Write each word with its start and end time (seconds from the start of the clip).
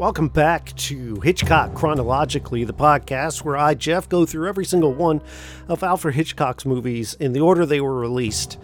Welcome 0.00 0.28
back 0.28 0.74
to 0.76 1.20
Hitchcock 1.20 1.74
Chronologically, 1.74 2.64
the 2.64 2.72
podcast 2.72 3.44
where 3.44 3.58
I, 3.58 3.74
Jeff, 3.74 4.08
go 4.08 4.24
through 4.24 4.48
every 4.48 4.64
single 4.64 4.94
one 4.94 5.20
of 5.68 5.82
Alfred 5.82 6.14
Hitchcock's 6.14 6.64
movies 6.64 7.12
in 7.20 7.34
the 7.34 7.40
order 7.40 7.66
they 7.66 7.82
were 7.82 8.00
released. 8.00 8.58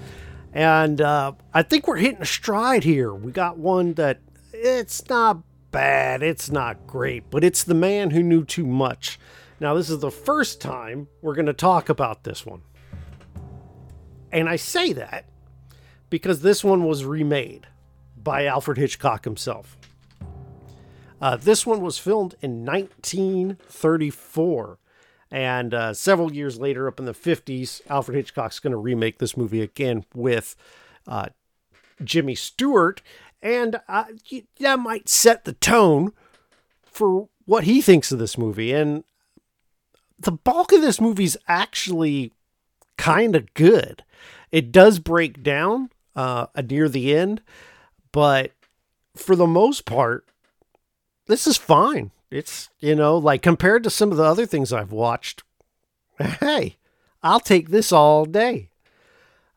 And 0.54 0.98
uh, 0.98 1.32
I 1.52 1.62
think 1.62 1.86
we're 1.86 1.98
hitting 1.98 2.22
a 2.22 2.24
stride 2.24 2.84
here. 2.84 3.12
We 3.12 3.32
got 3.32 3.58
one 3.58 3.92
that 3.94 4.20
it's 4.54 5.10
not 5.10 5.42
bad, 5.72 6.22
it's 6.22 6.50
not 6.50 6.86
great, 6.86 7.28
but 7.30 7.44
it's 7.44 7.62
The 7.62 7.74
Man 7.74 8.12
Who 8.12 8.22
Knew 8.22 8.42
Too 8.42 8.66
Much. 8.66 9.18
Now, 9.60 9.74
this 9.74 9.90
is 9.90 9.98
the 9.98 10.10
first 10.10 10.62
time 10.62 11.06
we're 11.20 11.34
going 11.34 11.44
to 11.44 11.52
talk 11.52 11.90
about 11.90 12.24
this 12.24 12.46
one. 12.46 12.62
And 14.32 14.48
I 14.48 14.56
say 14.56 14.94
that 14.94 15.26
because 16.08 16.40
this 16.40 16.64
one 16.64 16.84
was 16.84 17.04
remade 17.04 17.66
by 18.16 18.46
Alfred 18.46 18.78
Hitchcock 18.78 19.24
himself. 19.24 19.76
Uh, 21.20 21.36
this 21.36 21.66
one 21.66 21.80
was 21.80 21.98
filmed 21.98 22.34
in 22.40 22.64
1934. 22.64 24.78
And 25.30 25.74
uh, 25.74 25.94
several 25.94 26.32
years 26.32 26.58
later, 26.58 26.86
up 26.86 27.00
in 27.00 27.06
the 27.06 27.12
50s, 27.12 27.80
Alfred 27.88 28.16
Hitchcock's 28.16 28.60
going 28.60 28.72
to 28.72 28.76
remake 28.76 29.18
this 29.18 29.36
movie 29.36 29.62
again 29.62 30.04
with 30.14 30.54
uh, 31.06 31.26
Jimmy 32.04 32.34
Stewart. 32.34 33.02
And 33.42 33.80
uh, 33.88 34.04
that 34.60 34.78
might 34.78 35.08
set 35.08 35.44
the 35.44 35.54
tone 35.54 36.12
for 36.84 37.28
what 37.44 37.64
he 37.64 37.80
thinks 37.80 38.12
of 38.12 38.18
this 38.18 38.38
movie. 38.38 38.72
And 38.72 39.04
the 40.18 40.32
bulk 40.32 40.72
of 40.72 40.80
this 40.80 41.00
movie 41.00 41.24
is 41.24 41.38
actually 41.48 42.32
kind 42.96 43.36
of 43.36 43.52
good. 43.54 44.04
It 44.50 44.72
does 44.72 44.98
break 44.98 45.42
down 45.42 45.90
uh, 46.14 46.46
near 46.68 46.88
the 46.88 47.14
end, 47.14 47.42
but 48.12 48.52
for 49.14 49.36
the 49.36 49.46
most 49.46 49.84
part, 49.84 50.26
this 51.26 51.46
is 51.46 51.56
fine. 51.56 52.10
It's, 52.30 52.68
you 52.80 52.94
know, 52.94 53.16
like 53.16 53.42
compared 53.42 53.84
to 53.84 53.90
some 53.90 54.10
of 54.10 54.16
the 54.16 54.24
other 54.24 54.46
things 54.46 54.72
I've 54.72 54.92
watched, 54.92 55.42
hey, 56.18 56.76
I'll 57.22 57.40
take 57.40 57.70
this 57.70 57.92
all 57.92 58.24
day. 58.24 58.70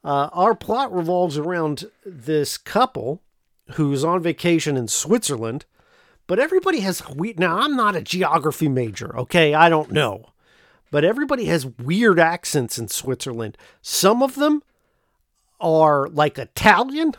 Uh, 0.04 0.30
our 0.32 0.56
plot 0.56 0.94
revolves 0.94 1.38
around 1.38 1.86
this 2.06 2.58
couple 2.58 3.22
who's 3.72 4.04
on 4.04 4.22
vacation 4.22 4.78
in 4.78 4.88
Switzerland, 4.88 5.66
but 6.26 6.40
everybody 6.40 6.80
has 6.80 7.08
we 7.10 7.34
now 7.38 7.60
I'm 7.60 7.76
not 7.76 7.96
a 7.96 8.02
geography 8.02 8.70
major, 8.70 9.18
okay? 9.18 9.54
I 9.54 9.70
don't 9.70 9.92
know. 9.92 10.30
But 10.92 11.04
everybody 11.04 11.46
has 11.46 11.66
weird 11.66 12.20
accents 12.20 12.80
in 12.80 12.88
Switzerland. 12.88 13.58
Some 13.82 14.24
of 14.24 14.36
them 14.36 14.64
are 15.60 16.08
like 16.08 16.40
Italian, 16.40 17.14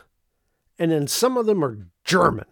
and 0.77 0.91
then 0.91 1.07
some 1.07 1.37
of 1.37 1.45
them 1.45 1.63
are 1.63 1.77
German. 2.03 2.47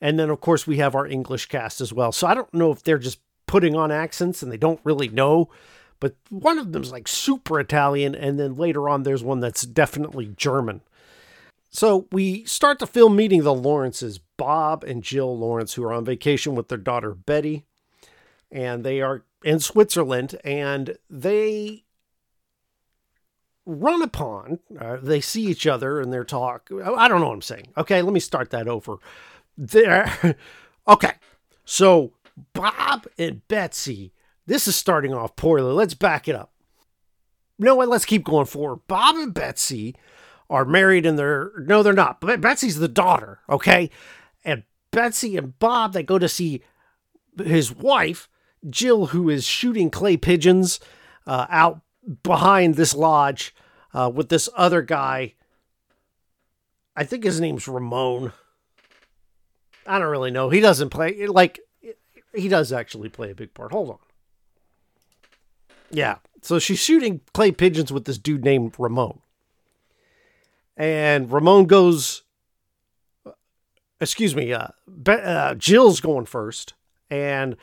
And 0.00 0.18
then, 0.18 0.30
of 0.30 0.40
course, 0.40 0.66
we 0.66 0.78
have 0.78 0.94
our 0.94 1.06
English 1.06 1.46
cast 1.46 1.80
as 1.80 1.92
well. 1.92 2.12
So 2.12 2.26
I 2.26 2.34
don't 2.34 2.52
know 2.54 2.72
if 2.72 2.82
they're 2.82 2.98
just 2.98 3.20
putting 3.46 3.76
on 3.76 3.90
accents 3.90 4.42
and 4.42 4.50
they 4.50 4.56
don't 4.56 4.80
really 4.84 5.08
know. 5.08 5.50
But 5.98 6.16
one 6.30 6.58
of 6.58 6.72
them's 6.72 6.92
like 6.92 7.06
super 7.06 7.60
Italian. 7.60 8.14
And 8.14 8.38
then 8.38 8.56
later 8.56 8.88
on, 8.88 9.02
there's 9.02 9.22
one 9.22 9.40
that's 9.40 9.62
definitely 9.62 10.32
German. 10.36 10.80
So 11.68 12.08
we 12.10 12.44
start 12.46 12.78
the 12.78 12.86
film 12.86 13.14
meeting 13.14 13.42
the 13.42 13.54
Lawrences, 13.54 14.18
Bob 14.36 14.82
and 14.82 15.02
Jill 15.02 15.36
Lawrence, 15.36 15.74
who 15.74 15.84
are 15.84 15.92
on 15.92 16.04
vacation 16.04 16.54
with 16.54 16.68
their 16.68 16.78
daughter 16.78 17.14
Betty. 17.14 17.66
And 18.50 18.82
they 18.82 19.00
are 19.02 19.24
in 19.44 19.60
Switzerland 19.60 20.36
and 20.42 20.96
they 21.08 21.84
run 23.66 24.02
upon, 24.02 24.58
uh, 24.80 24.96
they 25.00 25.20
see 25.20 25.46
each 25.46 25.66
other 25.66 26.00
and 26.00 26.12
they're 26.12 26.24
talk. 26.24 26.70
I 26.72 27.06
don't 27.06 27.20
know 27.20 27.28
what 27.28 27.34
I'm 27.34 27.42
saying. 27.42 27.68
Okay, 27.76 28.02
let 28.02 28.12
me 28.12 28.20
start 28.20 28.50
that 28.50 28.66
over 28.66 28.98
there. 29.56 30.36
okay, 30.88 31.12
so 31.64 32.12
Bob 32.52 33.06
and 33.18 33.46
Betsy, 33.48 34.12
this 34.46 34.66
is 34.66 34.76
starting 34.76 35.14
off 35.14 35.36
poorly. 35.36 35.72
Let's 35.72 35.94
back 35.94 36.28
it 36.28 36.34
up. 36.34 36.52
You 37.58 37.66
know 37.66 37.74
what? 37.74 37.88
Let's 37.88 38.06
keep 38.06 38.24
going 38.24 38.46
forward. 38.46 38.80
Bob 38.88 39.16
and 39.16 39.34
Betsy 39.34 39.94
are 40.48 40.64
married 40.64 41.06
and 41.06 41.18
they're, 41.18 41.52
no, 41.58 41.82
they're 41.82 41.92
not. 41.92 42.20
But 42.20 42.40
Betsy's 42.40 42.78
the 42.78 42.88
daughter, 42.88 43.40
okay? 43.48 43.90
And 44.44 44.64
Betsy 44.90 45.36
and 45.36 45.58
Bob, 45.58 45.92
they 45.92 46.02
go 46.02 46.18
to 46.18 46.28
see 46.28 46.62
his 47.44 47.72
wife, 47.72 48.28
Jill, 48.68 49.06
who 49.06 49.28
is 49.28 49.44
shooting 49.44 49.90
clay 49.90 50.16
pigeons 50.16 50.80
uh, 51.26 51.46
out 51.48 51.82
behind 52.22 52.74
this 52.74 52.94
lodge 52.94 53.54
uh, 53.94 54.10
with 54.12 54.28
this 54.28 54.48
other 54.56 54.82
guy. 54.82 55.34
I 56.96 57.04
think 57.04 57.24
his 57.24 57.40
name's 57.40 57.68
Ramon. 57.68 58.32
I 59.86 59.98
don't 59.98 60.10
really 60.10 60.30
know. 60.30 60.50
He 60.50 60.60
doesn't 60.60 60.90
play 60.90 61.26
like 61.26 61.60
he 62.34 62.48
does 62.48 62.72
actually 62.72 63.08
play 63.08 63.30
a 63.30 63.34
big 63.34 63.54
part. 63.54 63.72
Hold 63.72 63.90
on. 63.90 63.98
Yeah. 65.90 66.16
So 66.42 66.58
she's 66.58 66.78
shooting 66.78 67.20
clay 67.34 67.52
pigeons 67.52 67.92
with 67.92 68.04
this 68.04 68.18
dude 68.18 68.44
named 68.44 68.74
Ramon. 68.78 69.20
And 70.76 71.30
Ramon 71.30 71.66
goes 71.66 72.22
excuse 74.00 74.34
me, 74.34 74.52
uh, 74.52 74.68
uh, 75.06 75.54
Jill's 75.54 76.00
going 76.00 76.26
first 76.26 76.74
and 77.10 77.56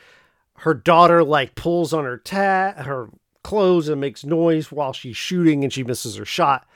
her 0.58 0.74
daughter 0.74 1.24
like 1.24 1.54
pulls 1.54 1.92
on 1.92 2.04
her 2.04 2.18
ta- 2.18 2.74
her 2.76 3.10
clothes 3.42 3.88
and 3.88 4.00
makes 4.00 4.24
noise 4.24 4.70
while 4.70 4.92
she's 4.92 5.16
shooting 5.16 5.64
and 5.64 5.72
she 5.72 5.82
misses 5.82 6.16
her 6.16 6.24
shot. 6.24 6.66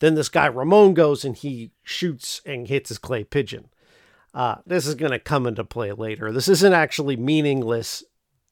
Then 0.00 0.14
this 0.14 0.28
guy 0.28 0.46
Ramon 0.46 0.94
goes 0.94 1.24
and 1.24 1.36
he 1.36 1.70
shoots 1.82 2.42
and 2.44 2.68
hits 2.68 2.90
his 2.90 2.98
clay 2.98 3.24
pigeon. 3.24 3.68
Uh, 4.36 4.56
this 4.66 4.86
is 4.86 4.94
going 4.94 5.12
to 5.12 5.18
come 5.18 5.46
into 5.46 5.64
play 5.64 5.90
later. 5.92 6.30
This 6.30 6.46
isn't 6.46 6.74
actually 6.74 7.16
meaningless, 7.16 8.04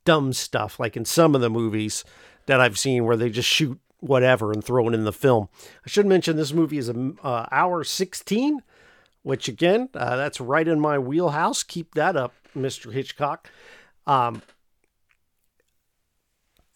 dumb 0.07 0.33
stuff 0.33 0.81
like 0.81 0.97
in 0.97 1.05
some 1.05 1.35
of 1.35 1.43
the 1.43 1.51
movies 1.51 2.05
that 2.47 2.59
I've 2.59 2.79
seen 2.79 3.05
where 3.05 3.19
they 3.19 3.29
just 3.29 3.51
shoot 3.51 3.79
whatever 4.01 4.51
and 4.51 4.65
throw 4.65 4.89
it 4.89 4.95
in 4.95 5.05
the 5.05 5.13
film. 5.13 5.51
I 5.85 5.91
should 5.91 6.07
mention 6.07 6.39
this 6.39 6.55
movie 6.55 6.79
is 6.79 6.89
an 6.89 7.19
uh, 7.23 7.45
hour 7.53 7.85
16, 7.85 8.63
which 9.23 9.47
again, 9.47 9.91
uh, 9.93 10.17
that's 10.17 10.41
right 10.41 10.67
in 10.67 10.81
my 10.81 10.99
wheelhouse. 10.99 11.63
Keep 11.63 11.95
that 11.95 12.17
up, 12.17 12.33
Mr. 12.57 12.91
Hitchcock. 12.91 13.51
Um, 14.07 14.41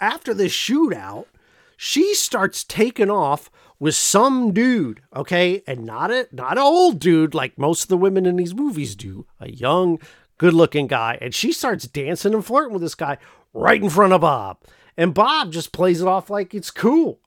after 0.01 0.35
this 0.35 0.53
shootout, 0.53 1.25
she 1.81 2.13
starts 2.13 2.65
taking 2.65 3.09
off 3.09 3.53
with 3.79 3.95
some 3.95 4.53
dude, 4.53 5.01
okay, 5.15 5.63
and 5.65 5.85
not 5.85 6.11
a 6.11 6.27
not 6.33 6.59
an 6.59 6.65
old 6.65 6.99
dude 6.99 7.35
like 7.35 7.57
most 7.57 7.85
of 7.85 7.89
the 7.89 7.97
women 7.97 8.27
in 8.27 8.35
these 8.35 8.53
movies 8.53 8.97
do, 8.97 9.27
a 9.39 9.49
young, 9.49 10.01
good-looking 10.39 10.89
guy, 10.89 11.17
and 11.21 11.33
she 11.33 11.53
starts 11.53 11.87
dancing 11.87 12.35
and 12.35 12.45
flirting 12.45 12.73
with 12.73 12.83
this 12.83 12.97
guy 12.97 13.17
right 13.55 13.81
in 13.81 13.89
front 13.89 14.13
of 14.13 14.23
Bob. 14.23 14.59
And 14.97 15.15
Bob 15.15 15.53
just 15.53 15.71
plays 15.71 16.03
it 16.03 16.09
off 16.09 16.29
like 16.29 16.53
it's 16.53 16.73
cool. 16.73 17.21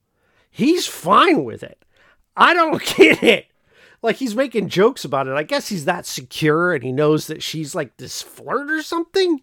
He's 0.50 0.86
fine 0.86 1.46
with 1.46 1.64
it. 1.64 1.86
I 2.36 2.54
don't 2.54 2.84
get 2.98 3.24
it. 3.24 3.48
Like 4.02 4.18
he's 4.18 4.36
making 4.36 4.68
jokes 4.68 5.06
about 5.06 5.28
it. 5.28 5.36
I 5.36 5.44
guess 5.44 5.70
he's 5.70 5.86
that 5.86 6.06
secure 6.06 6.74
and 6.74 6.84
he 6.84 6.92
knows 6.92 7.28
that 7.28 7.42
she's 7.42 7.74
like 7.74 7.96
this 7.96 8.22
flirt 8.22 8.70
or 8.70 8.84
something. 8.84 9.40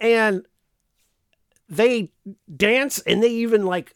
And 0.00 0.44
they 1.68 2.10
dance 2.56 2.98
and 3.00 3.22
they 3.22 3.28
even 3.28 3.64
like 3.64 3.94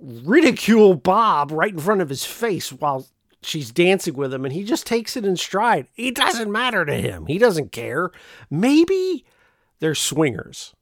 ridicule 0.00 0.94
Bob 0.94 1.50
right 1.50 1.72
in 1.72 1.78
front 1.78 2.00
of 2.00 2.08
his 2.08 2.24
face 2.24 2.72
while 2.72 3.06
she's 3.42 3.70
dancing 3.70 4.14
with 4.14 4.32
him 4.32 4.44
and 4.44 4.52
he 4.52 4.64
just 4.64 4.86
takes 4.86 5.16
it 5.16 5.24
in 5.24 5.36
stride. 5.36 5.86
It 5.96 6.14
doesn't 6.14 6.50
matter 6.50 6.84
to 6.84 6.94
him. 6.94 7.26
He 7.26 7.38
doesn't 7.38 7.72
care. 7.72 8.10
Maybe 8.50 9.24
they're 9.80 9.94
swingers. 9.94 10.74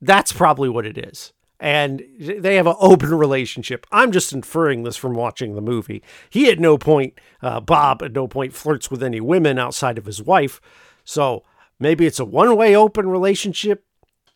That's 0.00 0.32
probably 0.32 0.68
what 0.68 0.86
it 0.86 0.98
is. 0.98 1.32
And 1.60 2.04
they 2.20 2.54
have 2.54 2.68
an 2.68 2.76
open 2.78 3.12
relationship. 3.14 3.84
I'm 3.90 4.12
just 4.12 4.32
inferring 4.32 4.84
this 4.84 4.96
from 4.96 5.14
watching 5.14 5.54
the 5.54 5.60
movie. 5.60 6.04
He 6.30 6.48
at 6.50 6.60
no 6.60 6.78
point, 6.78 7.18
uh, 7.42 7.58
Bob 7.60 8.02
at 8.02 8.12
no 8.12 8.28
point 8.28 8.54
flirts 8.54 8.90
with 8.90 9.02
any 9.02 9.20
women 9.20 9.58
outside 9.58 9.98
of 9.98 10.04
his 10.04 10.22
wife. 10.22 10.60
So 11.04 11.42
maybe 11.80 12.06
it's 12.06 12.20
a 12.20 12.24
one 12.24 12.54
way 12.56 12.76
open 12.76 13.08
relationship, 13.08 13.84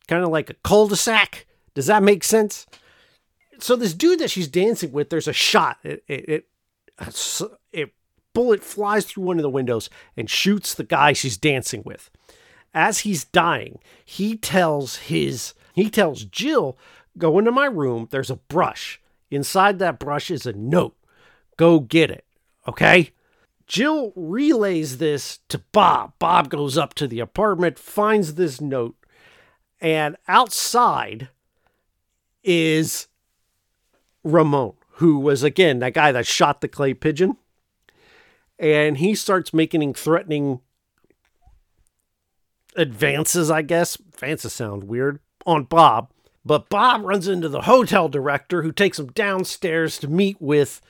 kind 0.08 0.25
of 0.25 0.31
like 0.31 0.50
a 0.50 0.55
cul 0.64 0.88
de 0.88 0.96
sac. 0.96 1.46
Does 1.75 1.87
that 1.87 2.02
make 2.02 2.25
sense? 2.25 2.67
So 3.62 3.76
this 3.76 3.94
dude 3.94 4.19
that 4.19 4.31
she's 4.31 4.49
dancing 4.49 4.93
with, 4.93 5.11
there's 5.11 5.29
a 5.29 5.32
shot. 5.32 5.79
It, 5.85 6.03
it, 6.09 6.29
it, 6.29 6.49
it 7.73 7.94
bullet 8.35 8.64
flies 8.64 9.05
through 9.05 9.25
one 9.25 9.38
of 9.38 9.43
the 9.43 9.50
windows 9.50 9.88
and 10.17 10.29
shoots 10.29 10.75
the 10.75 10.85
guy 10.85 11.12
she's 11.12 11.37
dancing 11.37 11.82
with. 11.85 12.11
As 12.75 13.00
he's 13.00 13.25
dying, 13.25 13.79
he 14.05 14.37
tells 14.37 14.97
his 14.97 15.55
he 15.75 15.91
tells 15.91 16.25
Jill, 16.25 16.76
"Go 17.17 17.38
into 17.38 17.53
my 17.53 17.67
room. 17.67 18.09
There's 18.11 18.31
a 18.31 18.37
brush. 18.37 19.00
Inside 19.31 19.79
that 19.79 19.99
brush 19.99 20.31
is 20.31 20.44
a 20.47 20.53
note. 20.53 20.97
Go 21.56 21.81
get 21.81 22.11
it." 22.11 22.25
Okay? 22.67 23.11
Jill 23.67 24.12
relays 24.17 24.99
this 24.99 25.38
to 25.49 25.59
Bob. 25.73 26.14
Bob 26.19 26.50
goes 26.50 26.76
up 26.76 26.94
to 26.94 27.06
the 27.06 27.20
apartment, 27.20 27.79
finds 27.79 28.35
this 28.35 28.61
note, 28.61 28.97
and 29.81 30.17
outside 30.26 31.29
is 32.43 33.06
Ramon, 34.25 34.75
who 34.95 35.19
was 35.19 35.43
again 35.43 35.79
that 35.81 35.95
guy 35.95 36.13
that 36.13 36.27
shot 36.27 36.61
the 36.61 36.69
clay 36.69 36.95
pigeon. 36.95 37.37
And 38.59 38.99
he 38.99 39.15
starts 39.15 39.53
making 39.53 39.95
threatening 39.95 40.61
advances, 42.77 43.51
I 43.51 43.63
guess. 43.63 43.97
Advances 43.97 44.53
sound 44.53 44.85
weird 44.85 45.21
on 45.47 45.65
Bob. 45.65 46.11
But 46.45 46.69
Bob 46.69 47.03
runs 47.05 47.29
into 47.29 47.49
the 47.49 47.63
hotel 47.63 48.09
director 48.09 48.63
who 48.63 48.73
takes 48.73 48.99
him 48.99 49.09
downstairs 49.09 49.99
to 49.99 50.09
meet 50.09 50.41
with 50.41 50.81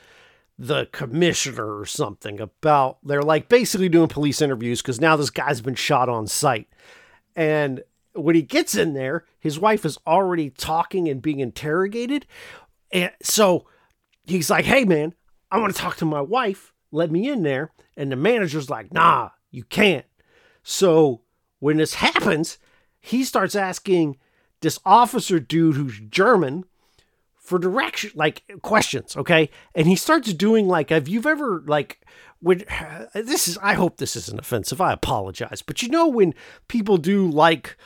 the 0.59 0.87
commissioner 0.93 1.79
or 1.79 1.87
something 1.87 2.41
about 2.41 2.99
they're 3.03 3.23
like 3.23 3.49
basically 3.49 3.89
doing 3.89 4.07
police 4.07 4.41
interviews 4.41 4.81
because 4.81 5.01
now 5.01 5.17
this 5.17 5.31
guy's 5.31 5.61
been 5.61 5.75
shot 5.75 6.09
on 6.09 6.27
site. 6.27 6.69
And 7.35 7.83
when 8.15 8.35
he 8.35 8.43
gets 8.43 8.75
in 8.75 8.93
there, 8.93 9.25
his 9.41 9.59
wife 9.59 9.85
is 9.85 9.99
already 10.07 10.51
talking 10.51 11.09
and 11.09 11.23
being 11.23 11.41
interrogated. 11.41 12.27
And 12.93 13.11
so 13.23 13.67
he's 14.25 14.51
like, 14.51 14.65
Hey 14.65 14.85
man, 14.85 15.15
I 15.51 15.59
want 15.59 15.75
to 15.75 15.81
talk 15.81 15.97
to 15.97 16.05
my 16.05 16.21
wife. 16.21 16.73
Let 16.91 17.11
me 17.11 17.29
in 17.29 17.43
there. 17.43 17.73
And 17.97 18.13
the 18.13 18.17
manager's 18.17 18.71
like, 18.71 18.93
Nah, 18.93 19.31
you 19.51 19.65
can't. 19.65 20.07
So 20.63 21.23
when 21.59 21.77
this 21.77 21.95
happens, 21.95 22.59
he 23.01 23.25
starts 23.25 23.55
asking 23.55 24.17
this 24.61 24.79
officer 24.85 25.41
dude 25.41 25.77
who's 25.77 26.01
German 26.01 26.65
for 27.37 27.59
direction, 27.59 28.13
like 28.15 28.45
questions, 28.63 29.17
okay? 29.17 29.51
And 29.75 29.89
he 29.89 29.97
starts 29.97 30.33
doing 30.33 30.69
like, 30.69 30.91
have 30.91 31.09
you 31.09 31.21
ever 31.27 31.63
like 31.67 32.01
when 32.41 32.65
this 33.15 33.49
is? 33.49 33.59
I 33.59 33.75
hope 33.75 33.97
this 33.97 34.17
isn't 34.17 34.39
offensive. 34.39 34.81
I 34.81 34.93
apologize, 34.93 35.63
but 35.63 35.83
you 35.83 35.89
know 35.89 36.07
when 36.07 36.35
people 36.69 36.97
do 36.97 37.29
like 37.29 37.77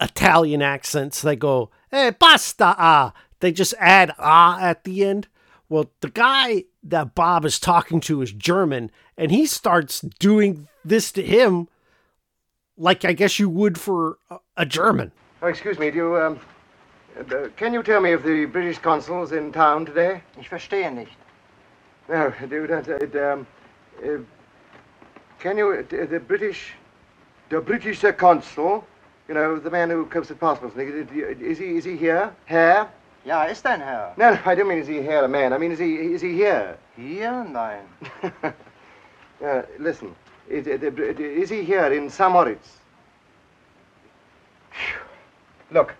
Italian 0.00 0.62
accents, 0.62 1.22
they 1.22 1.36
go, 1.36 1.70
"Hey, 1.90 2.10
basta 2.18 2.74
ah," 2.78 3.12
they 3.42 3.52
just 3.52 3.74
add 3.78 4.14
ah 4.18 4.58
at 4.60 4.84
the 4.84 5.04
end. 5.04 5.28
Well, 5.68 5.90
the 6.00 6.10
guy 6.10 6.64
that 6.82 7.14
Bob 7.14 7.44
is 7.44 7.58
talking 7.58 8.00
to 8.02 8.22
is 8.22 8.32
German, 8.32 8.90
and 9.18 9.30
he 9.30 9.46
starts 9.46 10.00
doing 10.00 10.68
this 10.84 11.12
to 11.12 11.22
him 11.22 11.68
like 12.76 13.04
I 13.04 13.12
guess 13.12 13.38
you 13.38 13.48
would 13.48 13.78
for 13.78 14.18
a 14.56 14.64
German. 14.64 15.12
Oh, 15.42 15.48
excuse 15.48 15.78
me, 15.78 15.90
do 15.90 15.96
you, 15.96 16.16
um, 16.16 16.40
uh, 17.18 17.48
can 17.56 17.74
you 17.74 17.82
tell 17.82 18.00
me 18.00 18.12
if 18.12 18.22
the 18.22 18.44
British 18.46 18.78
consul's 18.78 19.32
in 19.32 19.52
town 19.52 19.84
today? 19.84 20.22
Ich 20.38 20.48
verstehe 20.48 20.92
nicht. 20.94 21.12
No, 22.08 22.32
do 22.48 22.66
that. 22.68 22.88
It, 22.88 23.16
um, 23.16 23.46
uh, 24.04 24.18
can 25.40 25.58
you, 25.58 25.72
uh, 25.72 26.06
the 26.06 26.20
British, 26.20 26.74
the 27.48 27.60
British 27.60 28.04
consul, 28.16 28.84
you 29.28 29.34
know, 29.34 29.58
the 29.58 29.70
man 29.70 29.90
who 29.90 30.06
comes 30.06 30.28
with 30.28 30.38
passports, 30.38 30.76
is 30.76 31.58
he, 31.58 31.64
is 31.64 31.84
he 31.84 31.96
here? 31.96 32.34
Here? 32.46 32.88
Ja, 33.24 33.44
ist 33.44 33.64
ein 33.66 33.80
Herr. 33.80 34.14
No, 34.16 34.30
no, 34.30 34.38
I 34.44 34.54
don't 34.54 34.66
mean 34.66 34.78
is 34.78 34.88
he 34.88 35.00
here, 35.00 35.24
a 35.24 35.28
man. 35.28 35.52
I 35.52 35.58
mean, 35.58 35.70
is 35.70 35.78
he, 35.78 35.94
is 35.94 36.20
he 36.20 36.34
here? 36.34 36.76
Hier? 36.96 37.44
Nein. 37.44 37.84
uh, 38.42 39.62
listen, 39.78 40.14
is, 40.48 40.66
uh, 40.66 40.90
is 41.18 41.48
he 41.48 41.62
here 41.62 41.92
in 41.92 42.10
St. 42.10 42.32
Moritz? 42.32 42.78
Look, 45.70 45.94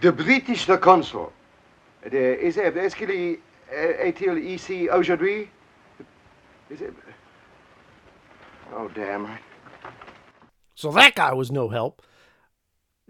the 0.00 0.10
British 0.10 0.64
the 0.64 0.78
consul, 0.78 1.32
uh, 2.02 2.06
uh, 2.06 2.10
the, 2.10 2.46
is, 2.46 2.56
est-ce 2.56 2.96
qu'il 2.96 3.38
est-il 3.70 4.38
ici 4.38 4.88
aujourd'hui? 4.88 5.48
Is 6.70 6.80
it? 6.80 6.94
Oh, 8.72 8.88
damn. 8.88 9.28
So 10.76 10.90
that 10.92 11.14
guy 11.14 11.32
was 11.34 11.50
no 11.50 11.68
help. 11.68 12.02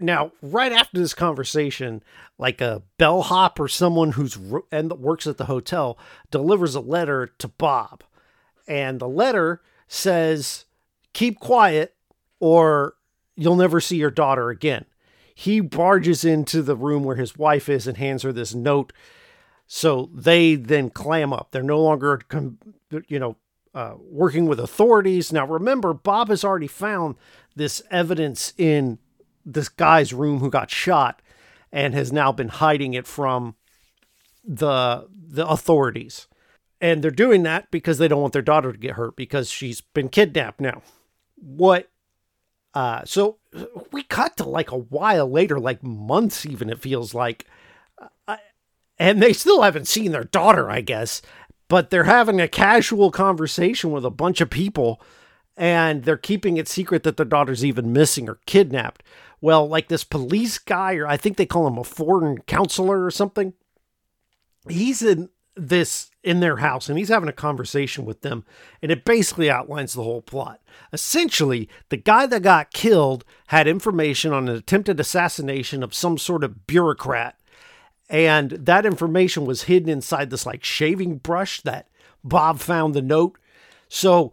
Now, 0.01 0.31
right 0.41 0.71
after 0.71 0.97
this 0.97 1.13
conversation, 1.13 2.03
like 2.37 2.59
a 2.59 2.81
bellhop 2.97 3.59
or 3.59 3.67
someone 3.67 4.13
who's 4.13 4.37
and 4.71 4.91
works 4.93 5.27
at 5.27 5.37
the 5.37 5.45
hotel 5.45 5.97
delivers 6.31 6.75
a 6.75 6.81
letter 6.81 7.27
to 7.37 7.47
Bob, 7.47 8.03
and 8.67 8.99
the 8.99 9.07
letter 9.07 9.61
says, 9.87 10.65
"Keep 11.13 11.39
quiet, 11.39 11.95
or 12.39 12.95
you'll 13.35 13.55
never 13.55 13.79
see 13.79 13.97
your 13.97 14.11
daughter 14.11 14.49
again." 14.49 14.85
He 15.35 15.59
barges 15.59 16.25
into 16.25 16.61
the 16.61 16.75
room 16.75 17.03
where 17.03 17.15
his 17.15 17.37
wife 17.37 17.69
is 17.69 17.87
and 17.87 17.97
hands 17.97 18.23
her 18.23 18.33
this 18.33 18.53
note. 18.53 18.93
So 19.67 20.09
they 20.13 20.55
then 20.55 20.89
clam 20.89 21.31
up. 21.31 21.49
They're 21.51 21.63
no 21.63 21.81
longer, 21.81 22.19
you 23.07 23.19
know, 23.19 23.37
uh, 23.73 23.93
working 23.97 24.47
with 24.47 24.59
authorities. 24.59 25.31
Now, 25.31 25.47
remember, 25.47 25.93
Bob 25.93 26.27
has 26.27 26.43
already 26.43 26.67
found 26.67 27.15
this 27.55 27.81
evidence 27.89 28.53
in 28.57 28.99
this 29.45 29.69
guy's 29.69 30.13
room 30.13 30.39
who 30.39 30.49
got 30.49 30.69
shot 30.69 31.21
and 31.71 31.93
has 31.93 32.11
now 32.11 32.31
been 32.31 32.49
hiding 32.49 32.93
it 32.93 33.07
from 33.07 33.55
the 34.43 35.07
the 35.11 35.47
authorities. 35.47 36.27
And 36.79 37.03
they're 37.03 37.11
doing 37.11 37.43
that 37.43 37.69
because 37.69 37.99
they 37.99 38.07
don't 38.07 38.21
want 38.21 38.33
their 38.33 38.41
daughter 38.41 38.71
to 38.71 38.77
get 38.77 38.95
hurt 38.95 39.15
because 39.15 39.49
she's 39.49 39.81
been 39.81 40.09
kidnapped 40.09 40.59
now. 40.59 40.81
What 41.35 41.89
uh 42.73 43.03
so 43.05 43.37
we 43.91 44.03
cut 44.03 44.37
to 44.37 44.43
like 44.43 44.71
a 44.71 44.77
while 44.77 45.29
later, 45.29 45.59
like 45.59 45.83
months 45.83 46.45
even 46.45 46.69
it 46.69 46.79
feels 46.81 47.13
like 47.13 47.45
uh, 48.27 48.37
and 48.97 49.21
they 49.21 49.33
still 49.33 49.61
haven't 49.61 49.87
seen 49.87 50.11
their 50.11 50.23
daughter, 50.23 50.69
I 50.69 50.81
guess, 50.81 51.21
but 51.67 51.89
they're 51.89 52.03
having 52.03 52.41
a 52.41 52.47
casual 52.47 53.11
conversation 53.11 53.91
with 53.91 54.05
a 54.05 54.11
bunch 54.11 54.41
of 54.41 54.49
people 54.49 55.01
and 55.57 56.03
they're 56.03 56.17
keeping 56.17 56.57
it 56.57 56.67
secret 56.67 57.03
that 57.03 57.17
their 57.17 57.25
daughter's 57.25 57.63
even 57.63 57.93
missing 57.93 58.29
or 58.29 58.39
kidnapped. 58.45 59.03
Well, 59.41 59.67
like 59.67 59.87
this 59.87 60.03
police 60.03 60.59
guy, 60.59 60.95
or 60.95 61.07
I 61.07 61.17
think 61.17 61.37
they 61.37 61.47
call 61.47 61.67
him 61.67 61.77
a 61.77 61.83
foreign 61.83 62.39
counselor 62.41 63.03
or 63.03 63.11
something, 63.11 63.53
he's 64.69 65.01
in 65.01 65.29
this 65.55 66.11
in 66.23 66.39
their 66.39 66.57
house 66.57 66.87
and 66.87 66.97
he's 66.97 67.09
having 67.09 67.27
a 67.27 67.33
conversation 67.33 68.05
with 68.05 68.21
them 68.21 68.45
and 68.81 68.91
it 68.91 69.03
basically 69.03 69.49
outlines 69.49 69.93
the 69.93 70.03
whole 70.03 70.21
plot. 70.21 70.61
Essentially, 70.93 71.67
the 71.89 71.97
guy 71.97 72.25
that 72.25 72.43
got 72.43 72.71
killed 72.71 73.25
had 73.47 73.67
information 73.67 74.31
on 74.31 74.47
an 74.47 74.55
attempted 74.55 74.99
assassination 74.99 75.83
of 75.83 75.93
some 75.93 76.17
sort 76.17 76.43
of 76.43 76.67
bureaucrat 76.67 77.37
and 78.09 78.51
that 78.51 78.85
information 78.85 79.45
was 79.45 79.63
hidden 79.63 79.89
inside 79.89 80.29
this 80.29 80.45
like 80.45 80.63
shaving 80.63 81.17
brush 81.17 81.61
that 81.61 81.87
Bob 82.23 82.59
found 82.59 82.93
the 82.93 83.01
note. 83.01 83.37
So 83.89 84.31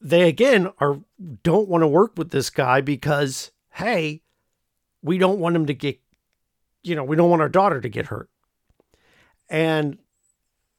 they 0.00 0.28
again 0.28 0.70
are 0.78 1.00
don't 1.42 1.68
want 1.68 1.82
to 1.82 1.88
work 1.88 2.12
with 2.16 2.30
this 2.30 2.50
guy 2.50 2.80
because 2.80 3.50
hey, 3.72 4.22
we 5.02 5.18
don't 5.18 5.38
want 5.38 5.56
him 5.56 5.66
to 5.66 5.74
get 5.74 6.00
you 6.82 6.94
know, 6.94 7.04
we 7.04 7.16
don't 7.16 7.30
want 7.30 7.42
our 7.42 7.48
daughter 7.48 7.80
to 7.80 7.88
get 7.88 8.06
hurt. 8.06 8.30
And 9.48 9.98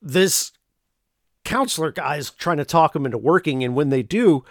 this 0.01 0.53
counselor 1.43 1.91
guy 1.91 2.17
is 2.17 2.29
trying 2.31 2.57
to 2.57 2.65
talk 2.65 2.95
him 2.95 3.05
into 3.05 3.17
working 3.17 3.63
and 3.63 3.75
when 3.75 3.89
they 3.89 4.03
do, 4.03 4.43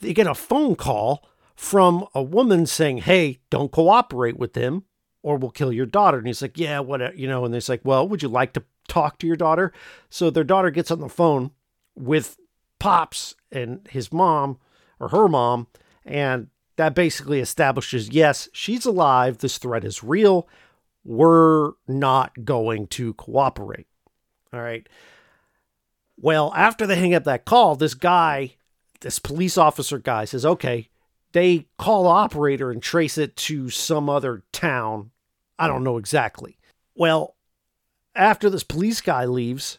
they 0.00 0.12
get 0.12 0.26
a 0.26 0.34
phone 0.34 0.76
call 0.76 1.28
from 1.54 2.06
a 2.14 2.22
woman 2.22 2.64
saying, 2.64 2.98
"Hey, 2.98 3.40
don't 3.50 3.70
cooperate 3.70 4.38
with 4.38 4.54
him 4.54 4.84
or 5.22 5.36
we'll 5.36 5.50
kill 5.50 5.72
your 5.72 5.86
daughter." 5.86 6.16
And 6.16 6.26
he's 6.26 6.40
like, 6.40 6.58
"Yeah, 6.58 6.80
what, 6.80 7.16
you 7.18 7.28
know." 7.28 7.44
And 7.44 7.52
they're 7.52 7.60
like, 7.68 7.82
"Well, 7.84 8.08
would 8.08 8.22
you 8.22 8.28
like 8.30 8.54
to 8.54 8.64
talk 8.88 9.18
to 9.18 9.26
your 9.26 9.36
daughter?" 9.36 9.72
So 10.08 10.30
their 10.30 10.42
daughter 10.44 10.70
gets 10.70 10.90
on 10.90 11.00
the 11.00 11.08
phone 11.10 11.50
with 11.94 12.38
Pops 12.80 13.36
and 13.52 13.86
his 13.88 14.12
mom 14.12 14.58
or 14.98 15.08
her 15.10 15.28
mom, 15.28 15.68
and 16.04 16.48
that 16.76 16.94
basically 16.94 17.38
establishes 17.38 18.10
yes, 18.10 18.48
she's 18.52 18.84
alive. 18.84 19.38
This 19.38 19.58
threat 19.58 19.84
is 19.84 20.02
real. 20.02 20.48
We're 21.04 21.72
not 21.86 22.44
going 22.44 22.88
to 22.88 23.14
cooperate. 23.14 23.86
All 24.52 24.60
right. 24.60 24.88
Well, 26.18 26.52
after 26.54 26.86
they 26.86 26.96
hang 26.96 27.14
up 27.14 27.24
that 27.24 27.44
call, 27.44 27.76
this 27.76 27.94
guy, 27.94 28.56
this 29.00 29.18
police 29.18 29.56
officer 29.56 29.98
guy 29.98 30.24
says, 30.24 30.44
okay, 30.44 30.88
they 31.32 31.66
call 31.78 32.02
the 32.02 32.10
operator 32.10 32.70
and 32.70 32.82
trace 32.82 33.16
it 33.16 33.36
to 33.36 33.70
some 33.70 34.10
other 34.10 34.42
town. 34.52 35.12
I 35.58 35.68
don't 35.68 35.84
know 35.84 35.96
exactly. 35.96 36.58
Well, 36.94 37.36
after 38.14 38.50
this 38.50 38.64
police 38.64 39.00
guy 39.00 39.24
leaves, 39.24 39.78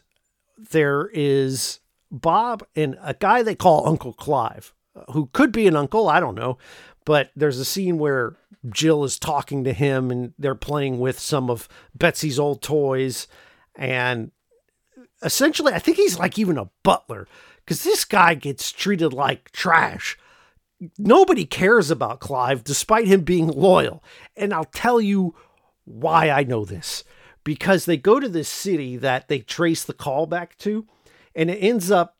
there 0.70 1.10
is 1.12 1.80
Bob 2.12 2.64
and 2.76 2.98
a 3.02 3.14
guy 3.14 3.42
they 3.42 3.54
call 3.54 3.88
Uncle 3.88 4.12
Clive, 4.12 4.74
uh, 4.94 5.10
who 5.12 5.30
could 5.32 5.50
be 5.50 5.66
an 5.66 5.74
uncle, 5.74 6.08
I 6.08 6.20
don't 6.20 6.34
know. 6.34 6.58
But 7.04 7.30
there's 7.34 7.58
a 7.58 7.64
scene 7.64 7.98
where 7.98 8.36
Jill 8.68 9.02
is 9.02 9.18
talking 9.18 9.64
to 9.64 9.72
him 9.72 10.10
and 10.10 10.34
they're 10.38 10.54
playing 10.54 11.00
with 11.00 11.18
some 11.18 11.50
of 11.50 11.68
Betsy's 11.96 12.38
old 12.38 12.62
toys. 12.62 13.26
And 13.74 14.30
essentially, 15.22 15.72
I 15.72 15.78
think 15.78 15.96
he's 15.96 16.18
like 16.18 16.38
even 16.38 16.58
a 16.58 16.70
butler 16.84 17.26
because 17.64 17.82
this 17.82 18.04
guy 18.04 18.34
gets 18.34 18.70
treated 18.70 19.12
like 19.12 19.50
trash. 19.50 20.16
Nobody 20.98 21.44
cares 21.44 21.90
about 21.90 22.20
Clive 22.20 22.62
despite 22.62 23.08
him 23.08 23.22
being 23.22 23.48
loyal. 23.48 24.04
And 24.36 24.52
I'll 24.52 24.64
tell 24.64 25.00
you 25.00 25.34
why 25.84 26.30
I 26.30 26.44
know 26.44 26.64
this 26.64 27.02
because 27.44 27.86
they 27.86 27.96
go 27.96 28.20
to 28.20 28.28
this 28.28 28.48
city 28.48 28.96
that 28.98 29.28
they 29.28 29.40
trace 29.40 29.82
the 29.82 29.92
call 29.92 30.26
back 30.26 30.56
to 30.58 30.86
and 31.34 31.50
it 31.50 31.58
ends 31.58 31.90
up 31.90 32.16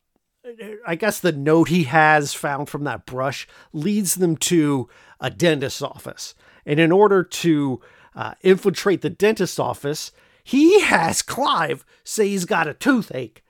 I 0.85 0.97
guess 0.97 1.21
the 1.21 1.31
note 1.31 1.69
he 1.69 1.85
has 1.85 2.35
found 2.35 2.69
from 2.69 2.83
that 2.85 3.07
brush 3.07 3.47
leads 3.73 4.16
them 4.16 4.37
to 4.38 4.88
a 5.21 5.31
dentist's 5.31 5.83
office. 5.83 6.35
And 6.66 6.81
in 6.81 6.90
order 6.90 7.23
to 7.23 7.81
uh, 8.16 8.35
infiltrate 8.40 9.02
the 9.02 9.11
dentist's 9.11 9.61
office, 9.61 10.11
he 10.42 10.81
has 10.81 11.23
Clive 11.23 11.85
say 12.02 12.28
he's 12.28 12.45
got 12.45 12.66
a 12.66 12.75
toothache. 12.75 13.45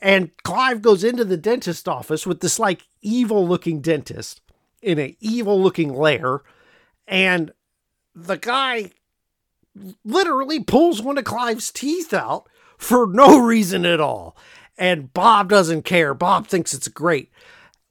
And 0.00 0.30
Clive 0.42 0.80
goes 0.80 1.04
into 1.04 1.26
the 1.26 1.36
dentist's 1.36 1.86
office 1.86 2.26
with 2.26 2.40
this 2.40 2.58
like 2.58 2.86
evil 3.02 3.46
looking 3.46 3.82
dentist. 3.82 4.40
in 4.82 4.98
a 4.98 5.16
evil 5.20 5.60
looking 5.60 5.94
lair, 5.94 6.42
and 7.06 7.52
the 8.14 8.36
guy 8.36 8.90
literally 10.04 10.62
pulls 10.62 11.02
one 11.02 11.18
of 11.18 11.24
Clive's 11.24 11.70
teeth 11.70 12.12
out 12.12 12.48
for 12.78 13.06
no 13.06 13.38
reason 13.38 13.84
at 13.84 14.00
all. 14.00 14.36
And 14.80 15.12
Bob 15.12 15.50
doesn't 15.50 15.82
care. 15.82 16.14
Bob 16.14 16.46
thinks 16.46 16.72
it's 16.72 16.88
great. 16.88 17.30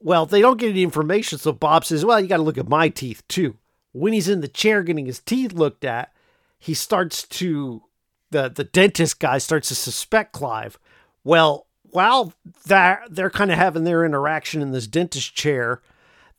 Well, 0.00 0.26
they 0.26 0.40
don't 0.40 0.58
get 0.58 0.70
any 0.70 0.82
information, 0.82 1.38
so 1.38 1.52
Bob 1.52 1.84
says, 1.84 2.04
Well, 2.04 2.20
you 2.20 2.26
got 2.26 2.38
to 2.38 2.42
look 2.42 2.58
at 2.58 2.68
my 2.68 2.88
teeth 2.88 3.22
too. 3.28 3.56
When 3.92 4.12
he's 4.12 4.28
in 4.28 4.40
the 4.40 4.48
chair 4.48 4.82
getting 4.82 5.06
his 5.06 5.20
teeth 5.20 5.52
looked 5.52 5.84
at, 5.84 6.12
he 6.58 6.74
starts 6.74 7.26
to, 7.28 7.84
the, 8.30 8.48
the 8.48 8.64
dentist 8.64 9.20
guy 9.20 9.38
starts 9.38 9.68
to 9.68 9.74
suspect 9.76 10.32
Clive. 10.32 10.78
Well, 11.22 11.66
while 11.84 12.32
that 12.66 13.02
they're 13.08 13.30
kind 13.30 13.52
of 13.52 13.58
having 13.58 13.84
their 13.84 14.04
interaction 14.04 14.60
in 14.60 14.72
this 14.72 14.86
dentist 14.88 15.34
chair, 15.34 15.80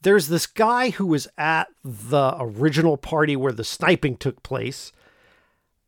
there's 0.01 0.27
this 0.27 0.48
guy 0.48 0.89
who 0.89 1.05
was 1.05 1.27
at 1.38 1.67
the 1.84 2.36
original 2.39 2.98
party 2.98 3.38
where 3.38 3.53
the 3.53 3.63
sniping 3.63 4.17
took 4.17 4.43
place 4.43 4.91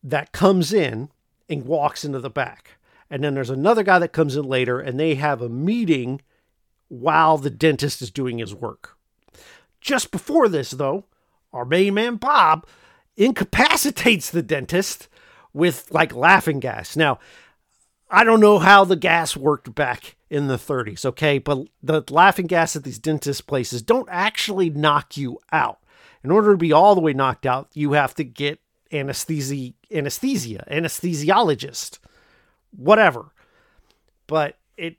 that 0.01 0.31
comes 0.31 0.71
in 0.71 1.09
and 1.49 1.65
walks 1.65 2.05
into 2.05 2.19
the 2.19 2.29
back. 2.29 2.77
And 3.13 3.23
then 3.23 3.35
there's 3.35 3.51
another 3.51 3.83
guy 3.83 3.99
that 3.99 4.11
comes 4.11 4.35
in 4.35 4.43
later 4.43 4.79
and 4.79 4.99
they 4.99 5.13
have 5.13 5.39
a 5.39 5.47
meeting 5.47 6.21
while 6.87 7.37
the 7.37 7.51
dentist 7.51 8.01
is 8.01 8.09
doing 8.09 8.39
his 8.39 8.55
work. 8.55 8.97
Just 9.79 10.09
before 10.09 10.49
this, 10.49 10.71
though, 10.71 11.05
our 11.53 11.63
main 11.63 11.93
man 11.93 12.15
Bob 12.15 12.65
incapacitates 13.15 14.31
the 14.31 14.41
dentist 14.41 15.09
with 15.53 15.89
like 15.91 16.15
laughing 16.15 16.59
gas. 16.59 16.95
Now, 16.95 17.19
I 18.09 18.23
don't 18.23 18.39
know 18.39 18.57
how 18.57 18.83
the 18.83 18.95
gas 18.95 19.37
worked 19.37 19.75
back 19.75 20.15
in 20.31 20.47
the 20.47 20.57
30s, 20.57 21.05
okay? 21.05 21.37
But 21.37 21.67
the 21.83 22.03
laughing 22.09 22.47
gas 22.47 22.75
at 22.75 22.83
these 22.83 22.97
dentist 22.97 23.45
places 23.45 23.83
don't 23.83 24.09
actually 24.09 24.71
knock 24.71 25.17
you 25.17 25.37
out. 25.51 25.77
In 26.23 26.31
order 26.31 26.53
to 26.53 26.57
be 26.57 26.73
all 26.73 26.95
the 26.95 27.01
way 27.01 27.13
knocked 27.13 27.45
out, 27.45 27.69
you 27.75 27.91
have 27.91 28.15
to 28.15 28.23
get 28.23 28.59
anesthesia, 28.91 29.73
anesthesia, 29.91 30.65
anesthesiologist, 30.67 31.99
whatever. 32.75 33.31
But 34.27 34.57
it, 34.77 34.97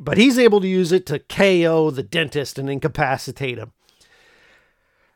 but 0.00 0.18
he's 0.18 0.38
able 0.38 0.60
to 0.60 0.68
use 0.68 0.92
it 0.92 1.06
to 1.06 1.18
KO 1.18 1.90
the 1.90 2.02
dentist 2.02 2.58
and 2.58 2.70
incapacitate 2.70 3.58
him. 3.58 3.72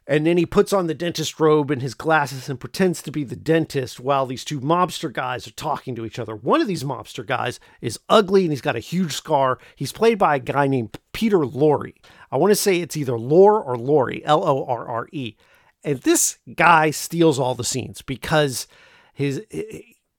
And 0.07 0.27
then 0.27 0.37
he 0.37 0.45
puts 0.45 0.75
on 0.75 0.87
the 0.87 0.95
dentist 0.95 1.41
robe 1.41 1.71
and 1.71 1.81
his 1.81 1.95
glasses 1.95 2.51
and 2.51 2.61
pretends 2.61 3.01
to 3.03 3.11
be 3.11 3.25
the 3.25 3.37
dentist 3.37 3.99
while 3.99 4.27
these 4.27 4.45
two 4.45 4.61
mobster 4.61 5.11
guys 5.11 5.47
are 5.47 5.53
talking 5.53 5.95
to 5.95 6.05
each 6.05 6.19
other. 6.19 6.37
One 6.37 6.61
of 6.61 6.67
these 6.67 6.85
mobster 6.85 7.25
guys 7.25 7.59
is 7.81 7.99
ugly 8.11 8.43
and 8.43 8.53
he's 8.53 8.61
got 8.61 8.77
a 8.77 8.81
huge 8.81 9.13
scar. 9.15 9.59
He's 9.77 9.93
played 9.93 10.19
by 10.19 10.37
a 10.37 10.41
guy 10.41 10.67
named 10.67 10.99
Peter 11.15 11.39
Lorre. 11.39 11.95
I 12.31 12.37
want 12.37 12.51
to 12.51 12.57
say 12.57 12.81
it's 12.81 12.99
either 12.99 13.19
Lore 13.19 13.63
or 13.63 13.77
Lorre, 13.77 14.21
L 14.25 14.47
O 14.47 14.67
R 14.67 14.87
R 14.87 15.09
E. 15.11 15.37
And 15.83 16.01
this 16.01 16.39
guy 16.55 16.91
steals 16.91 17.39
all 17.39 17.55
the 17.55 17.65
scenes 17.65 18.03
because 18.03 18.67
his 19.15 19.43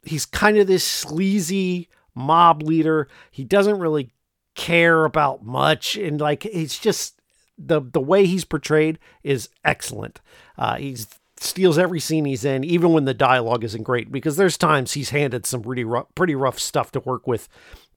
he's 0.05 0.25
kind 0.25 0.57
of 0.57 0.67
this 0.67 0.83
sleazy 0.83 1.89
mob 2.13 2.61
leader. 2.63 3.07
He 3.31 3.43
doesn't 3.43 3.79
really 3.79 4.11
care 4.55 5.03
about 5.03 5.43
much 5.43 5.97
and 5.97 6.21
like 6.21 6.45
it's 6.45 6.79
just 6.79 7.21
the 7.57 7.81
the 7.81 8.01
way 8.01 8.25
he's 8.25 8.45
portrayed 8.45 8.99
is 9.23 9.49
excellent. 9.63 10.21
Uh, 10.57 10.75
he 10.75 10.97
steals 11.37 11.77
every 11.77 11.99
scene 11.99 12.25
he's 12.25 12.45
in, 12.45 12.63
even 12.63 12.91
when 12.91 13.05
the 13.05 13.13
dialogue 13.13 13.63
isn't 13.63 13.83
great, 13.83 14.11
because 14.11 14.37
there's 14.37 14.57
times 14.57 14.93
he's 14.93 15.09
handed 15.09 15.45
some 15.45 15.61
pretty 15.61 15.83
rough, 15.83 16.07
pretty 16.15 16.35
rough 16.35 16.59
stuff 16.59 16.91
to 16.91 16.99
work 17.01 17.27
with 17.27 17.47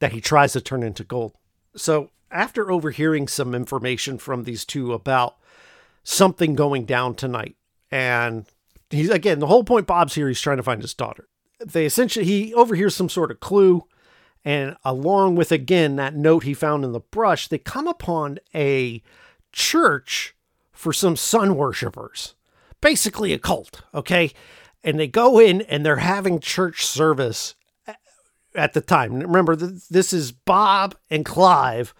that 0.00 0.12
he 0.12 0.20
tries 0.20 0.52
to 0.52 0.60
turn 0.60 0.82
into 0.82 1.04
gold. 1.04 1.32
So 1.76 2.10
after 2.30 2.70
overhearing 2.70 3.28
some 3.28 3.54
information 3.54 4.18
from 4.18 4.44
these 4.44 4.64
two 4.64 4.92
about 4.92 5.36
something 6.02 6.54
going 6.54 6.84
down 6.84 7.14
tonight, 7.14 7.56
and 7.90 8.46
he's 8.90 9.10
again 9.10 9.38
the 9.38 9.46
whole 9.46 9.64
point 9.64 9.86
Bob's 9.86 10.14
here, 10.14 10.28
he's 10.28 10.40
trying 10.40 10.58
to 10.58 10.62
find 10.62 10.82
his 10.82 10.94
daughter. 10.94 11.28
They 11.64 11.86
essentially 11.86 12.24
he 12.24 12.54
overhears 12.54 12.94
some 12.94 13.08
sort 13.08 13.30
of 13.30 13.40
clue. 13.40 13.84
And 14.44 14.76
along 14.84 15.36
with 15.36 15.52
again 15.52 15.96
that 15.96 16.14
note 16.14 16.44
he 16.44 16.54
found 16.54 16.84
in 16.84 16.92
the 16.92 17.00
brush, 17.00 17.48
they 17.48 17.58
come 17.58 17.88
upon 17.88 18.38
a 18.54 19.02
church 19.52 20.34
for 20.72 20.92
some 20.92 21.16
sun 21.16 21.56
worshippers, 21.56 22.34
basically 22.80 23.32
a 23.32 23.38
cult, 23.38 23.82
okay? 23.92 24.30
And 24.84 24.98
they 24.98 25.08
go 25.08 25.40
in 25.40 25.62
and 25.62 25.84
they're 25.84 25.96
having 25.96 26.38
church 26.38 26.86
service 26.86 27.56
at 28.54 28.74
the 28.74 28.80
time. 28.80 29.18
Remember, 29.18 29.56
this 29.56 30.12
is 30.12 30.32
Bob 30.32 30.94
and 31.10 31.24
Clive 31.24 31.94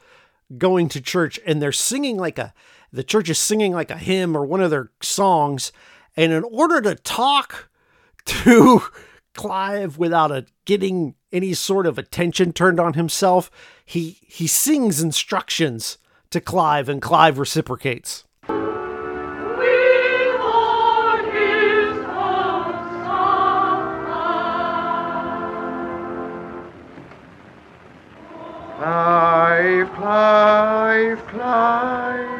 going 0.57 0.88
to 0.91 1.00
church 1.00 1.38
and 1.45 1.61
they're 1.61 1.73
singing 1.73 2.17
like 2.17 2.38
a, 2.38 2.55
the 2.93 3.05
church 3.05 3.29
is 3.29 3.38
singing 3.38 3.73
like 3.73 3.91
a 3.91 3.99
hymn 3.99 4.37
or 4.37 4.45
one 4.45 4.61
of 4.61 4.71
their 4.71 4.91
songs. 5.03 5.73
And 6.17 6.33
in 6.33 6.45
order 6.45 6.81
to 6.81 6.95
talk 6.95 7.69
to 8.27 8.83
Clive 9.38 9.99
without 9.99 10.33
a, 10.33 10.45
getting 10.64 11.14
any 11.30 11.54
sort 11.54 11.87
of 11.87 11.97
attention 11.97 12.52
turned 12.52 12.80
on 12.80 12.95
himself, 12.95 13.52
he, 13.85 14.18
he 14.26 14.49
sings 14.49 15.00
instructions 15.00 15.97
to 16.30 16.40
Clive, 16.40 16.88
and 16.88 17.00
Clive 17.00 17.38
reciprocates. 17.38 18.25
Clive, 28.76 29.92
Clive, 29.92 29.92
Clive, 29.95 31.26
Clive. 31.28 32.38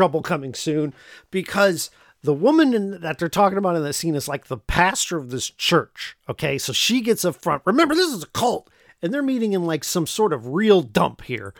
Trouble 0.00 0.22
coming 0.22 0.54
soon 0.54 0.94
because 1.30 1.90
the 2.22 2.32
woman 2.32 2.72
in, 2.72 3.02
that 3.02 3.18
they're 3.18 3.28
talking 3.28 3.58
about 3.58 3.76
in 3.76 3.82
the 3.82 3.92
scene 3.92 4.14
is 4.14 4.28
like 4.28 4.46
the 4.46 4.56
pastor 4.56 5.18
of 5.18 5.28
this 5.28 5.50
church. 5.50 6.16
Okay, 6.26 6.56
so 6.56 6.72
she 6.72 7.02
gets 7.02 7.22
up 7.22 7.36
front. 7.36 7.60
Remember, 7.66 7.94
this 7.94 8.10
is 8.10 8.22
a 8.22 8.28
cult, 8.28 8.70
and 9.02 9.12
they're 9.12 9.22
meeting 9.22 9.52
in 9.52 9.66
like 9.66 9.84
some 9.84 10.06
sort 10.06 10.32
of 10.32 10.46
real 10.46 10.80
dump 10.80 11.24
here. 11.24 11.52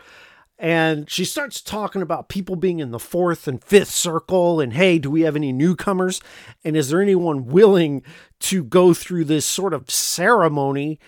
And 0.57 1.07
she 1.07 1.23
starts 1.23 1.61
talking 1.61 2.01
about 2.01 2.29
people 2.29 2.55
being 2.55 2.79
in 2.79 2.89
the 2.89 2.97
fourth 2.97 3.47
and 3.47 3.63
fifth 3.63 3.91
circle. 3.91 4.59
And 4.59 4.73
hey, 4.73 4.97
do 4.97 5.11
we 5.11 5.21
have 5.21 5.35
any 5.35 5.51
newcomers? 5.51 6.19
And 6.63 6.75
is 6.75 6.89
there 6.89 6.99
anyone 6.99 7.45
willing 7.45 8.01
to 8.39 8.63
go 8.63 8.95
through 8.95 9.25
this 9.25 9.45
sort 9.45 9.71
of 9.71 9.91
ceremony? 9.91 10.99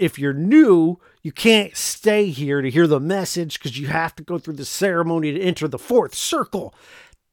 If 0.00 0.18
you're 0.18 0.32
new, 0.32 0.98
you 1.22 1.30
can't 1.30 1.76
stay 1.76 2.26
here 2.30 2.62
to 2.62 2.70
hear 2.70 2.86
the 2.86 2.98
message 2.98 3.58
because 3.58 3.78
you 3.78 3.88
have 3.88 4.16
to 4.16 4.22
go 4.22 4.38
through 4.38 4.54
the 4.54 4.64
ceremony 4.64 5.32
to 5.32 5.40
enter 5.40 5.68
the 5.68 5.78
fourth 5.78 6.14
circle. 6.14 6.74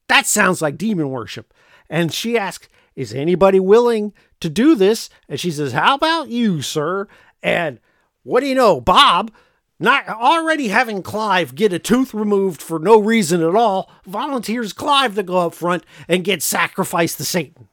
That 0.08 0.26
sounds 0.26 0.60
like 0.60 0.76
demon 0.76 1.08
worship. 1.08 1.54
And 1.88 2.12
she 2.12 2.36
asks, 2.36 2.68
Is 2.94 3.14
anybody 3.14 3.58
willing 3.58 4.12
to 4.40 4.50
do 4.50 4.74
this? 4.74 5.08
And 5.28 5.40
she 5.40 5.50
says, 5.50 5.72
How 5.72 5.94
about 5.94 6.28
you, 6.28 6.60
sir? 6.60 7.08
And 7.42 7.80
what 8.22 8.40
do 8.40 8.46
you 8.46 8.54
know, 8.54 8.80
Bob? 8.82 9.32
Not 9.80 10.08
already 10.08 10.68
having 10.68 11.02
Clive 11.02 11.54
get 11.54 11.72
a 11.72 11.78
tooth 11.78 12.12
removed 12.12 12.60
for 12.60 12.78
no 12.78 12.98
reason 12.98 13.42
at 13.42 13.54
all, 13.54 13.90
volunteers 14.04 14.74
Clive 14.74 15.14
to 15.14 15.22
go 15.22 15.38
up 15.46 15.54
front 15.54 15.84
and 16.06 16.24
get 16.24 16.42
sacrificed 16.42 17.16
to 17.18 17.24
Satan. 17.24 17.68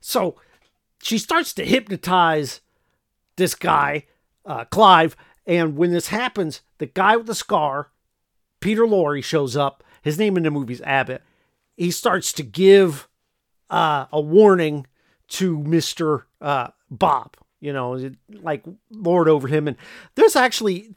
So 0.00 0.36
she 1.00 1.18
starts 1.18 1.54
to 1.54 1.64
hypnotize 1.64 2.60
this 3.36 3.54
guy, 3.54 4.06
uh, 4.46 4.64
Clive, 4.66 5.16
and 5.46 5.76
when 5.76 5.92
this 5.92 6.08
happens, 6.08 6.62
the 6.78 6.86
guy 6.86 7.16
with 7.16 7.26
the 7.26 7.34
scar, 7.34 7.90
Peter 8.60 8.82
Lorre, 8.82 9.22
shows 9.22 9.56
up. 9.56 9.84
His 10.02 10.18
name 10.18 10.36
in 10.36 10.44
the 10.44 10.50
movie 10.50 10.74
is 10.74 10.80
Abbott. 10.82 11.22
He 11.76 11.90
starts 11.90 12.32
to 12.34 12.42
give 12.42 13.08
uh, 13.68 14.06
a 14.10 14.20
warning 14.20 14.86
to 15.28 15.58
Mister 15.58 16.26
uh, 16.40 16.68
Bob. 16.90 17.36
You 17.60 17.72
know, 17.72 18.10
like 18.28 18.64
lord 18.90 19.28
over 19.28 19.48
him. 19.48 19.66
And 19.66 19.76
there's 20.14 20.36
actually 20.36 20.94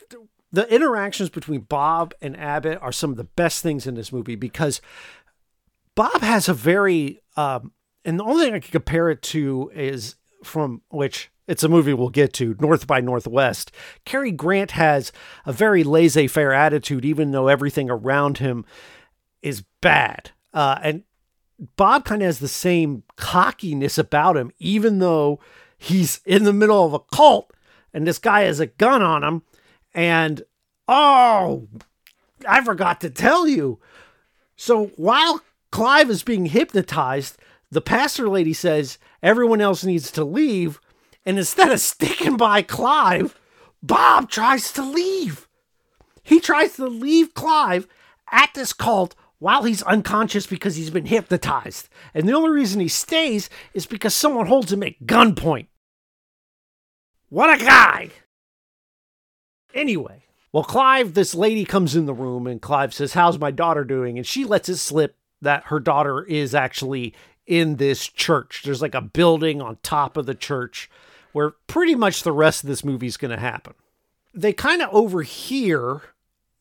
the 0.51 0.71
interactions 0.73 1.29
between 1.29 1.61
Bob 1.61 2.13
and 2.21 2.37
Abbott 2.37 2.79
are 2.81 2.91
some 2.91 3.11
of 3.11 3.17
the 3.17 3.23
best 3.23 3.63
things 3.63 3.87
in 3.87 3.95
this 3.95 4.11
movie 4.11 4.35
because 4.35 4.81
Bob 5.95 6.21
has 6.21 6.49
a 6.49 6.53
very, 6.53 7.21
um, 7.37 7.71
and 8.05 8.19
the 8.19 8.23
only 8.23 8.45
thing 8.45 8.53
I 8.53 8.59
can 8.59 8.71
compare 8.71 9.09
it 9.09 9.21
to 9.23 9.71
is 9.73 10.15
from 10.43 10.81
which 10.89 11.29
it's 11.49 11.63
a 11.63 11.69
movie 11.69 11.93
we'll 11.93 12.09
get 12.09 12.31
to, 12.33 12.55
North 12.59 12.87
by 12.87 13.01
Northwest. 13.01 13.71
Cary 14.05 14.31
Grant 14.31 14.71
has 14.71 15.11
a 15.45 15.51
very 15.51 15.83
laissez 15.83 16.27
faire 16.27 16.53
attitude, 16.53 17.03
even 17.03 17.31
though 17.31 17.47
everything 17.47 17.89
around 17.89 18.37
him 18.37 18.65
is 19.41 19.63
bad. 19.81 20.31
Uh, 20.53 20.79
and 20.81 21.03
Bob 21.75 22.05
kind 22.05 22.21
of 22.21 22.27
has 22.27 22.39
the 22.39 22.47
same 22.47 23.03
cockiness 23.15 23.97
about 23.97 24.37
him, 24.37 24.51
even 24.59 24.99
though 24.99 25.39
he's 25.77 26.21
in 26.25 26.43
the 26.43 26.53
middle 26.53 26.85
of 26.85 26.93
a 26.93 26.99
cult 26.99 27.51
and 27.93 28.05
this 28.05 28.19
guy 28.19 28.41
has 28.41 28.59
a 28.59 28.67
gun 28.67 29.01
on 29.01 29.23
him. 29.23 29.41
And 29.93 30.43
oh, 30.87 31.67
I 32.47 32.63
forgot 32.63 33.01
to 33.01 33.09
tell 33.09 33.47
you. 33.47 33.79
So 34.55 34.87
while 34.97 35.41
Clive 35.71 36.09
is 36.09 36.23
being 36.23 36.47
hypnotized, 36.47 37.37
the 37.71 37.81
pastor 37.81 38.29
lady 38.29 38.53
says 38.53 38.97
everyone 39.23 39.61
else 39.61 39.83
needs 39.83 40.11
to 40.11 40.23
leave. 40.23 40.79
And 41.25 41.37
instead 41.37 41.71
of 41.71 41.79
sticking 41.79 42.37
by 42.37 42.61
Clive, 42.61 43.39
Bob 43.83 44.29
tries 44.29 44.71
to 44.73 44.83
leave. 44.83 45.47
He 46.23 46.39
tries 46.39 46.75
to 46.75 46.87
leave 46.87 47.33
Clive 47.33 47.87
at 48.31 48.51
this 48.53 48.73
cult 48.73 49.15
while 49.39 49.63
he's 49.63 49.81
unconscious 49.83 50.45
because 50.45 50.75
he's 50.75 50.89
been 50.89 51.05
hypnotized. 51.05 51.89
And 52.13 52.27
the 52.27 52.33
only 52.33 52.49
reason 52.49 52.81
he 52.81 52.87
stays 52.87 53.49
is 53.73 53.85
because 53.85 54.13
someone 54.13 54.47
holds 54.47 54.71
him 54.71 54.83
at 54.83 55.05
gunpoint. 55.05 55.67
What 57.29 57.59
a 57.59 57.63
guy! 57.63 58.09
Anyway, 59.73 60.23
well, 60.51 60.63
Clive, 60.63 61.13
this 61.13 61.35
lady 61.35 61.63
comes 61.63 61.95
in 61.95 62.05
the 62.05 62.13
room 62.13 62.47
and 62.47 62.61
Clive 62.61 62.93
says, 62.93 63.13
How's 63.13 63.37
my 63.37 63.51
daughter 63.51 63.83
doing? 63.83 64.17
And 64.17 64.25
she 64.25 64.45
lets 64.45 64.67
it 64.67 64.77
slip 64.77 65.15
that 65.41 65.65
her 65.65 65.79
daughter 65.79 66.23
is 66.23 66.53
actually 66.55 67.13
in 67.45 67.75
this 67.77 68.07
church. 68.07 68.63
There's 68.63 68.81
like 68.81 68.95
a 68.95 69.01
building 69.01 69.61
on 69.61 69.77
top 69.83 70.17
of 70.17 70.25
the 70.25 70.35
church 70.35 70.89
where 71.33 71.51
pretty 71.67 71.95
much 71.95 72.23
the 72.23 72.31
rest 72.31 72.63
of 72.63 72.69
this 72.69 72.83
movie 72.83 73.07
is 73.07 73.17
going 73.17 73.31
to 73.31 73.39
happen. 73.39 73.73
They 74.33 74.53
kind 74.53 74.81
of 74.81 74.89
overhear 74.91 76.01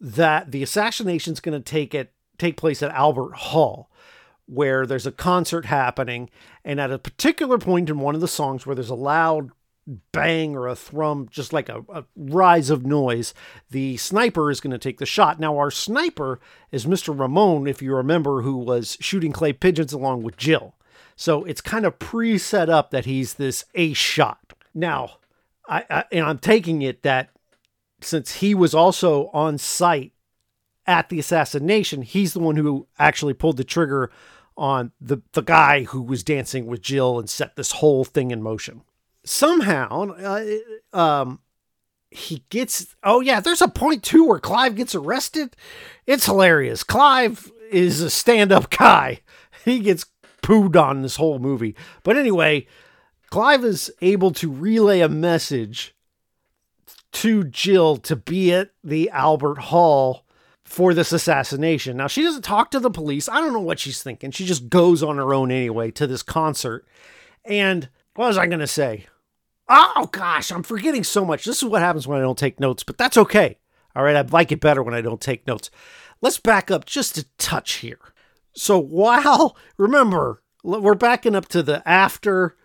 that 0.01 0.51
the 0.53 0.63
assassination 0.63 1.33
is 1.33 1.41
going 1.41 1.61
to 1.61 1.71
take 1.71 1.95
it 1.95 2.13
take 2.39 2.57
place 2.57 2.83
at 2.83 2.93
Albert 2.93 3.35
Hall, 3.35 3.91
where 4.47 4.87
there's 4.87 5.07
a 5.07 5.13
concert 5.13 5.67
happening, 5.67 6.31
and 6.65 6.81
at 6.81 6.93
a 6.93 6.99
particular 6.99 7.59
point 7.59 7.91
in 7.91 7.99
one 7.99 8.15
of 8.15 8.21
the 8.21 8.29
songs 8.29 8.65
where 8.65 8.77
there's 8.77 8.91
a 8.91 8.95
loud 8.95 9.51
bang 10.13 10.55
or 10.55 10.69
a 10.69 10.77
thrum, 10.77 11.29
just 11.31 11.53
like 11.53 11.69
a, 11.69 11.83
a 11.89 12.05
rise 12.17 12.71
of 12.71 12.85
noise, 12.85 13.35
the 13.71 13.97
sniper 13.97 14.51
is 14.51 14.61
going 14.61 14.71
to 14.71 14.79
take 14.79 14.99
the 14.99 15.07
shot. 15.07 15.41
Now, 15.41 15.59
our 15.59 15.71
sniper 15.71 16.41
is 16.71 16.87
Mr. 16.87 17.19
Ramon, 17.19 17.67
if 17.67 17.83
you 17.83 17.95
remember, 17.95 18.43
who 18.43 18.57
was 18.59 18.97
shooting 19.01 19.33
clay 19.33 19.53
pigeons 19.53 19.93
along 19.93 20.23
with 20.23 20.37
Jill. 20.37 20.75
So 21.17 21.45
it's 21.45 21.61
kind 21.61 21.85
of 21.85 21.99
pre 21.99 22.39
set 22.39 22.69
up 22.69 22.91
that 22.91 23.07
he's 23.07 23.35
this 23.35 23.65
ace 23.75 23.97
shot. 23.97 24.48
Now, 24.79 25.19
I, 25.69 25.85
I 25.91 26.05
and 26.13 26.25
I'm 26.25 26.39
taking 26.39 26.83
it 26.83 27.03
that 27.03 27.31
since 28.01 28.37
he 28.37 28.55
was 28.55 28.75
also 28.75 29.29
on 29.35 29.59
site 29.59 30.13
at 30.87 31.09
the 31.09 31.19
assassination, 31.19 32.03
he's 32.03 32.33
the 32.33 32.39
one 32.39 32.57
who 32.57 32.87
actually 32.99 33.35
pulled 33.35 33.57
the 33.57 33.65
trigger 33.65 34.11
on 34.57 34.93
the 35.01 35.19
the 35.33 35.43
guy 35.43 35.83
who 35.83 36.01
was 36.01 36.23
dancing 36.23 36.67
with 36.67 36.81
Jill 36.81 37.19
and 37.19 37.29
set 37.29 37.57
this 37.57 37.73
whole 37.73 38.05
thing 38.05 38.31
in 38.31 38.41
motion. 38.41 38.83
Somehow, 39.25 40.11
uh, 40.11 40.45
um, 40.93 41.41
he 42.11 42.45
gets. 42.49 42.95
Oh 43.03 43.21
yeah, 43.21 43.41
there's 43.41 43.63
a 43.63 43.69
point 43.69 44.05
too 44.05 44.27
where 44.27 44.39
Clive 44.39 44.77
gets 44.77 44.95
arrested. 44.95 45.57
It's 46.07 46.27
hilarious. 46.27 46.85
Clive 46.85 47.51
is 47.71 48.01
a 48.01 48.11
stand-up 48.11 48.71
guy. 48.71 49.21
He 49.65 49.81
gets 49.81 50.07
pooed 50.41 50.81
on 50.81 51.03
this 51.03 51.17
whole 51.17 51.39
movie. 51.39 51.75
But 52.03 52.17
anyway, 52.17 52.67
Clive 53.31 53.65
is 53.65 53.91
able 54.01 54.31
to 54.33 54.51
relay 54.51 55.01
a 55.01 55.09
message 55.09 55.95
to 57.13 57.45
Jill 57.45 57.97
to 57.99 58.17
be 58.17 58.53
at 58.53 58.71
the 58.83 59.11
Albert 59.11 59.59
Hall 59.59 60.25
for 60.65 60.93
this 60.95 61.13
assassination. 61.13 61.97
Now, 61.97 62.07
she 62.07 62.23
doesn't 62.23 62.43
talk 62.43 62.71
to 62.71 62.81
the 62.81 62.91
police. 62.91 63.29
I 63.29 63.41
don't 63.41 63.53
know 63.53 63.61
what 63.61 63.79
she's 63.79 64.03
thinking. 64.03 64.31
She 64.31 64.45
just 64.45 64.69
goes 64.69 65.03
on 65.03 65.17
her 65.17 65.33
own 65.33 65.51
anyway 65.51 65.91
to 65.93 66.07
this 66.07 66.23
concert. 66.23 66.87
And 67.45 67.89
what 68.15 68.27
was 68.27 68.39
I 68.39 68.47
going 68.47 68.61
to 68.61 68.67
say? 68.67 69.07
Oh, 69.69 70.09
gosh, 70.13 70.51
I'm 70.51 70.63
forgetting 70.63 71.05
so 71.05 71.25
much. 71.25 71.45
This 71.45 71.63
is 71.63 71.69
what 71.69 71.83
happens 71.83 72.07
when 72.07 72.19
I 72.19 72.23
don't 72.23 72.39
take 72.39 72.61
notes, 72.61 72.83
but 72.83 72.99
that's 72.99 73.17
okay. 73.17 73.59
All 73.97 74.03
right, 74.03 74.17
I 74.17 74.21
like 74.23 74.53
it 74.53 74.61
better 74.61 74.83
when 74.83 74.95
I 74.95 75.01
don't 75.01 75.21
take 75.21 75.47
notes. 75.47 75.71
Let's 76.21 76.39
back 76.39 76.71
up 76.71 76.85
just 76.85 77.19
a 77.19 77.27
touch 77.39 77.75
here. 77.75 77.99
So, 78.55 78.79
while, 78.79 79.57
remember, 79.77 80.43
we're 80.63 80.95
backing 80.95 81.35
up 81.35 81.49
to 81.49 81.63
the 81.63 81.87
after 81.89 82.57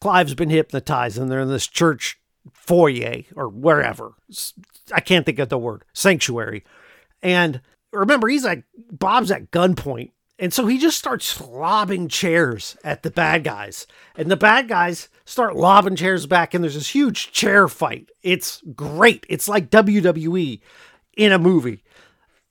Clive's 0.00 0.34
been 0.34 0.50
hypnotized 0.50 1.18
and 1.18 1.30
they're 1.30 1.40
in 1.40 1.48
this 1.48 1.66
church 1.66 2.18
foyer 2.52 3.22
or 3.36 3.48
wherever. 3.48 4.12
I 4.92 5.00
can't 5.00 5.26
think 5.26 5.38
of 5.38 5.48
the 5.48 5.58
word 5.58 5.84
sanctuary 5.92 6.64
and 7.22 7.60
remember, 7.92 8.28
he's 8.28 8.44
like, 8.44 8.64
Bob's 8.90 9.30
at 9.30 9.50
gunpoint. 9.50 10.10
And 10.38 10.54
so 10.54 10.66
he 10.66 10.78
just 10.78 10.98
starts 10.98 11.38
lobbing 11.40 12.08
chairs 12.08 12.76
at 12.82 13.02
the 13.02 13.10
bad 13.10 13.44
guys. 13.44 13.86
And 14.16 14.30
the 14.30 14.36
bad 14.36 14.68
guys 14.68 15.10
start 15.26 15.54
lobbing 15.54 15.96
chairs 15.96 16.24
back, 16.24 16.54
and 16.54 16.64
there's 16.64 16.74
this 16.74 16.88
huge 16.88 17.30
chair 17.32 17.68
fight. 17.68 18.08
It's 18.22 18.62
great. 18.74 19.26
It's 19.28 19.48
like 19.48 19.68
WWE 19.68 20.60
in 21.16 21.32
a 21.32 21.38
movie. 21.38 21.84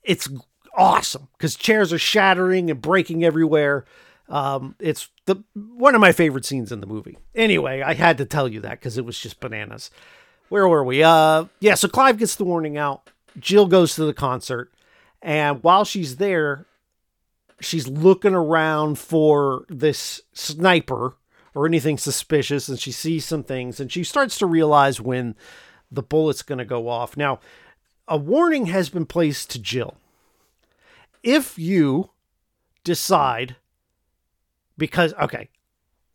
It's 0.03 0.29
awesome 0.77 1.29
because 1.35 1.55
chairs 1.55 1.91
are 1.91 1.99
shattering 1.99 2.69
and 2.69 2.79
breaking 2.79 3.23
everywhere. 3.23 3.85
Um, 4.27 4.75
it's 4.79 5.09
the 5.30 5.44
one 5.54 5.94
of 5.94 6.02
my 6.02 6.12
favorite 6.12 6.44
scenes 6.44 6.72
in 6.72 6.82
the 6.82 6.88
movie. 6.88 7.20
Anyway, 7.36 7.82
I 7.82 7.94
had 7.94 8.18
to 8.18 8.26
tell 8.26 8.48
you 8.48 8.62
that 8.62 8.72
because 8.72 8.98
it 8.98 9.06
was 9.06 9.20
just 9.20 9.39
bananas. 9.39 9.92
Where 10.50 10.68
were 10.68 10.84
we? 10.84 11.04
Uh, 11.04 11.46
yeah. 11.60 11.76
So 11.76 11.88
Clive 11.88 12.18
gets 12.18 12.36
the 12.36 12.46
warning 12.46 12.78
out. 12.78 13.12
Jill 13.38 13.68
goes 13.68 13.94
to 13.96 14.06
the 14.06 14.13
concert, 14.13 14.74
and 15.22 15.62
while 15.62 15.86
she's 15.86 16.15
there, 16.15 16.65
she's 17.62 17.88
looking 17.88 18.34
around 18.34 18.98
for 18.98 19.65
this 19.70 20.22
sniper 20.34 21.15
or 21.54 21.68
anything 21.68 22.00
suspicious, 22.00 22.68
and 22.68 22.80
she 22.80 22.92
sees 22.92 23.24
some 23.24 23.44
things, 23.44 23.80
and 23.80 23.92
she 23.92 24.04
starts 24.04 24.39
to 24.39 24.48
realize 24.48 25.00
when 25.00 25.36
the 25.92 26.02
bullet's 26.02 26.42
going 26.42 26.58
to 26.58 26.65
go 26.65 26.89
off. 26.89 27.15
Now, 27.15 27.39
a 28.08 28.18
warning 28.18 28.65
has 28.65 28.89
been 28.89 29.06
placed 29.06 29.52
to 29.52 29.60
Jill. 29.60 29.98
If 31.22 31.60
you 31.60 32.10
decide, 32.84 33.58
because, 34.80 35.13
okay, 35.22 35.50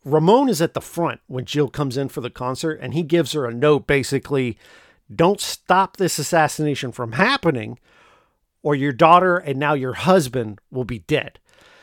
Ramon 0.03 0.49
is 0.49 0.61
at 0.61 0.73
the 0.73 0.81
front 0.81 1.21
when 1.27 1.45
Jill 1.45 1.69
comes 1.69 1.95
in 1.95 2.09
for 2.09 2.21
the 2.21 2.29
concert, 2.29 2.79
and 2.81 2.93
he 2.93 3.03
gives 3.03 3.31
her 3.31 3.45
a 3.45 3.53
note 3.53 3.87
basically 3.87 4.57
don't 5.13 5.39
stop 5.39 5.97
this 5.97 6.17
assassination 6.17 6.91
from 6.91 7.13
happening, 7.13 7.79
or 8.63 8.73
your 8.75 8.91
daughter 8.91 9.37
and 9.37 9.59
now 9.59 9.73
your 9.73 9.93
husband 9.93 10.59
will 10.71 10.83
be 10.83 10.99
dead. 10.99 11.39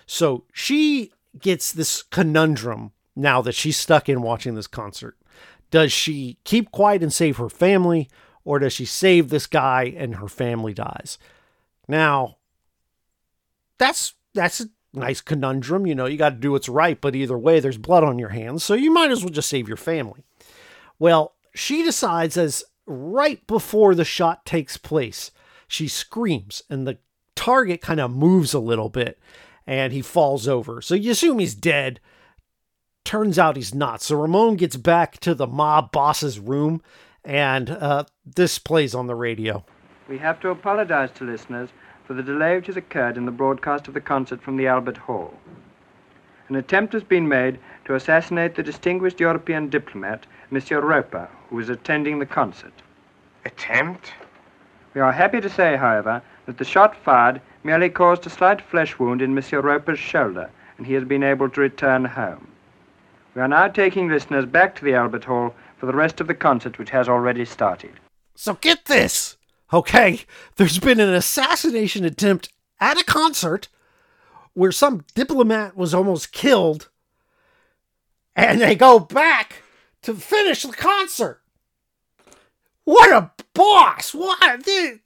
So 0.07 0.45
she 0.53 1.13
gets 1.39 1.73
this 1.73 2.03
conundrum 2.03 2.93
now 3.15 3.41
that 3.43 3.55
she's 3.55 3.77
stuck 3.77 4.09
in 4.09 4.23
watching 4.23 4.57
this 4.57 4.67
concert. 4.67 5.17
Does 5.71 5.93
she 5.93 6.39
keep 6.45 6.71
quiet 6.71 7.03
and 7.03 7.13
save 7.13 7.37
her 7.37 7.49
family, 7.49 8.11
or 8.45 8.59
does 8.59 8.73
she 8.73 8.85
save 8.85 9.29
this 9.29 9.47
guy 9.47 9.95
and 9.97 10.17
her 10.17 10.29
family 10.29 10.75
dies? 10.75 11.19
Now, 11.89 12.37
that's 13.79 14.15
that's 14.35 14.67
nice 14.93 15.21
conundrum. 15.21 15.87
You 15.87 15.95
know, 15.95 16.07
you 16.07 16.17
got 16.17 16.31
to 16.31 16.37
do 16.37 16.53
what's 16.53 16.69
right, 16.69 17.01
but 17.01 17.15
either 17.15 17.39
way, 17.39 17.61
there's 17.61 17.79
blood 17.79 18.05
on 18.05 18.19
your 18.19 18.31
hands, 18.31 18.65
so 18.65 18.75
you 18.75 18.91
might 18.91 19.11
as 19.11 19.23
well 19.23 19.33
just 19.33 19.49
save 19.49 19.69
your 19.69 19.77
family. 19.77 20.23
Well, 20.99 21.35
she 21.55 21.83
decides 21.83 22.37
as 22.37 22.65
right 22.87 23.47
before 23.47 23.95
the 23.95 24.05
shot 24.05 24.45
takes 24.47 24.77
place, 24.77 25.31
she 25.67 25.89
screams 25.89 26.63
and 26.69 26.87
the 26.87 26.99
target 27.35 27.81
kind 27.81 28.01
of 28.01 28.11
moves 28.11 28.55
a 28.55 28.59
little 28.59 28.89
bit 28.89 29.19
and 29.67 29.93
he 29.93 30.03
falls 30.03 30.47
over. 30.47 30.81
So 30.81 30.95
you 30.95 31.13
assume 31.13 31.39
he's 31.39 31.55
dead. 31.55 32.01
Turns 33.05 33.39
out 33.39 33.57
he's 33.57 33.75
not. 33.75 34.03
So 34.03 34.17
Ramon 34.17 34.57
gets 34.57 34.77
back 34.77 35.19
to 35.21 35.35
the 35.35 35.47
mob 35.47 35.93
boss's 35.93 36.39
room 36.39 36.83
and 37.25 37.71
uh, 37.71 38.05
this 38.25 38.59
plays 38.59 38.95
on 38.95 39.07
the 39.07 39.15
radio. 39.15 39.65
We 40.09 40.19
have 40.19 40.41
to 40.41 40.51
apologize 40.51 41.11
to 41.17 41.25
listeners 41.25 41.71
for 42.07 42.15
the 42.15 42.23
delay 42.23 42.57
which 42.57 42.67
has 42.67 42.77
occurred 42.77 43.17
in 43.17 43.25
the 43.25 43.31
broadcast 43.31 43.89
of 43.89 43.95
the 43.95 44.01
concert 44.01 44.43
from 44.43 44.57
the 44.57 44.67
Albert 44.67 44.97
Hall. 44.97 45.35
An 46.49 46.57
attempt 46.57 46.93
has 46.93 47.03
been 47.03 47.29
made 47.29 47.59
to 47.85 47.95
assassinate 47.95 48.55
the 48.55 48.63
distinguished 48.63 49.21
European 49.21 49.69
diplomat, 49.69 50.27
Monsieur 50.51 50.81
Ropa, 50.81 51.29
who 51.49 51.57
was 51.57 51.69
attending 51.69 52.19
the 52.19 52.27
concert. 52.27 52.73
Attempt? 53.45 54.13
We 54.95 55.01
are 55.01 55.13
happy 55.13 55.41
to 55.41 55.49
say, 55.49 55.77
however, 55.77 56.23
that 56.47 56.59
the 56.59 56.65
shot 56.65 56.97
fired 56.97 57.41
merely 57.65 57.89
caused 57.89 58.27
a 58.27 58.31
slight 58.31 58.61
flesh 58.61 58.99
wound 58.99 59.23
in 59.23 59.35
Monsieur 59.35 59.63
Ropa's 59.63 59.99
shoulder, 59.99 60.51
and 60.77 60.87
he 60.87 60.95
has 60.95 61.05
been 61.05 61.23
able 61.23 61.49
to 61.49 61.61
return 61.61 62.05
home. 62.05 62.49
We 63.35 63.41
are 63.41 63.49
now 63.49 63.69
taking 63.69 64.09
listeners 64.09 64.45
back 64.45 64.75
to 64.77 64.85
the 64.85 64.95
Albert 64.95 65.25
Hall 65.25 65.55
for 65.79 65.87
the 65.87 65.95
rest 65.95 66.21
of 66.21 66.27
the 66.27 66.35
concert, 66.35 66.79
which 66.79 66.91
has 66.91 67.09
already 67.09 67.45
started. 67.45 67.93
So 68.35 68.55
get 68.55 68.85
this! 68.85 69.32
Okay, 69.73 70.21
there's 70.57 70.79
been 70.79 71.01
an 71.01 71.15
assassination 71.15 72.05
attempt 72.05 72.51
at 72.79 73.01
a 73.01 73.05
concert 73.05 73.69
where 74.53 74.73
some 74.73 75.05
diplomat 75.15 75.77
was 75.77 75.95
almost 75.95 76.33
killed, 76.33 76.91
and 78.37 78.61
they 78.61 78.75
go 78.75 78.99
back 78.99 79.63
to 80.03 80.15
finish 80.15 80.63
the 80.63 80.73
concert. 80.73 81.41
What 82.85 83.13
a 83.13 83.31
boss! 83.55 84.13
What 84.13 84.65
the, 84.65 85.01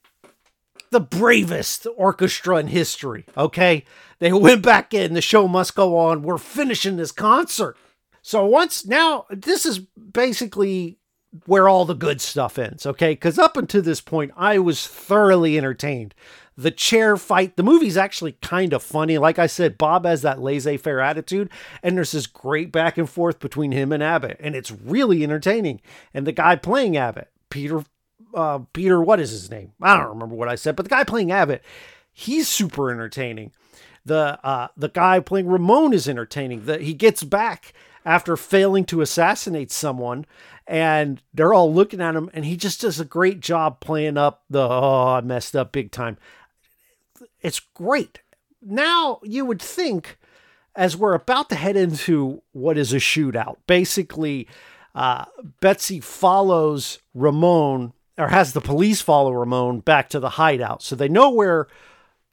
the 0.90 1.00
bravest 1.00 1.86
orchestra 1.96 2.56
in 2.56 2.68
history. 2.68 3.24
Okay, 3.36 3.84
they 4.18 4.32
went 4.32 4.62
back 4.62 4.92
in. 4.92 5.14
The 5.14 5.20
show 5.20 5.46
must 5.46 5.76
go 5.76 5.96
on. 5.96 6.22
We're 6.22 6.38
finishing 6.38 6.96
this 6.96 7.12
concert. 7.12 7.76
So 8.22 8.44
once 8.46 8.84
now, 8.84 9.26
this 9.30 9.64
is 9.64 9.78
basically 9.78 10.98
where 11.44 11.68
all 11.68 11.84
the 11.84 11.94
good 11.94 12.20
stuff 12.20 12.58
ends, 12.58 12.86
okay? 12.86 13.12
Because 13.12 13.38
up 13.38 13.56
until 13.56 13.82
this 13.82 14.00
point, 14.00 14.32
I 14.36 14.58
was 14.58 14.86
thoroughly 14.86 15.58
entertained. 15.58 16.14
The 16.56 16.70
chair 16.70 17.18
fight, 17.18 17.56
the 17.56 17.62
movie's 17.62 17.98
actually 17.98 18.32
kind 18.40 18.72
of 18.72 18.82
funny. 18.82 19.18
Like 19.18 19.38
I 19.38 19.46
said, 19.46 19.76
Bob 19.76 20.06
has 20.06 20.22
that 20.22 20.40
laissez 20.40 20.78
faire 20.78 21.00
attitude, 21.00 21.50
and 21.82 21.96
there's 21.96 22.12
this 22.12 22.26
great 22.26 22.72
back 22.72 22.96
and 22.96 23.08
forth 23.08 23.40
between 23.40 23.72
him 23.72 23.92
and 23.92 24.02
Abbott, 24.02 24.38
and 24.40 24.56
it's 24.56 24.70
really 24.70 25.22
entertaining. 25.22 25.82
And 26.14 26.26
the 26.26 26.32
guy 26.32 26.56
playing 26.56 26.96
Abbott, 26.96 27.28
Peter, 27.50 27.84
uh, 28.34 28.60
Peter, 28.72 29.02
what 29.02 29.20
is 29.20 29.30
his 29.30 29.50
name? 29.50 29.72
I 29.82 29.96
don't 29.96 30.08
remember 30.08 30.34
what 30.34 30.48
I 30.48 30.54
said, 30.54 30.76
but 30.76 30.84
the 30.84 30.90
guy 30.90 31.04
playing 31.04 31.30
Abbott, 31.30 31.62
he's 32.10 32.48
super 32.48 32.90
entertaining. 32.90 33.52
The 34.06 34.38
uh, 34.42 34.68
the 34.76 34.88
guy 34.88 35.20
playing 35.20 35.48
Ramon 35.48 35.92
is 35.92 36.08
entertaining. 36.08 36.64
That 36.66 36.80
he 36.80 36.94
gets 36.94 37.22
back 37.24 37.74
after 38.06 38.36
failing 38.36 38.84
to 38.84 39.00
assassinate 39.00 39.72
someone 39.72 40.24
and 40.66 41.20
they're 41.34 41.52
all 41.52 41.74
looking 41.74 42.00
at 42.00 42.14
him 42.14 42.30
and 42.32 42.44
he 42.44 42.56
just 42.56 42.80
does 42.80 43.00
a 43.00 43.04
great 43.04 43.40
job 43.40 43.80
playing 43.80 44.16
up 44.16 44.44
the 44.48 44.62
oh 44.62 45.16
I 45.16 45.20
messed 45.20 45.56
up 45.56 45.72
big 45.72 45.90
time. 45.90 46.16
It's 47.42 47.60
great. 47.60 48.20
Now 48.62 49.20
you 49.24 49.44
would 49.44 49.60
think 49.60 50.18
as 50.76 50.96
we're 50.96 51.14
about 51.14 51.48
to 51.48 51.56
head 51.56 51.76
into 51.76 52.42
what 52.52 52.78
is 52.78 52.92
a 52.92 52.96
shootout, 52.96 53.56
basically 53.66 54.46
uh, 54.94 55.24
Betsy 55.60 56.00
follows 56.00 57.00
Ramon 57.12 57.92
or 58.16 58.28
has 58.28 58.52
the 58.52 58.60
police 58.60 59.02
follow 59.02 59.32
Ramon 59.32 59.80
back 59.80 60.08
to 60.10 60.20
the 60.20 60.30
hideout. 60.30 60.80
So 60.82 60.94
they 60.94 61.08
know 61.08 61.30
where 61.30 61.66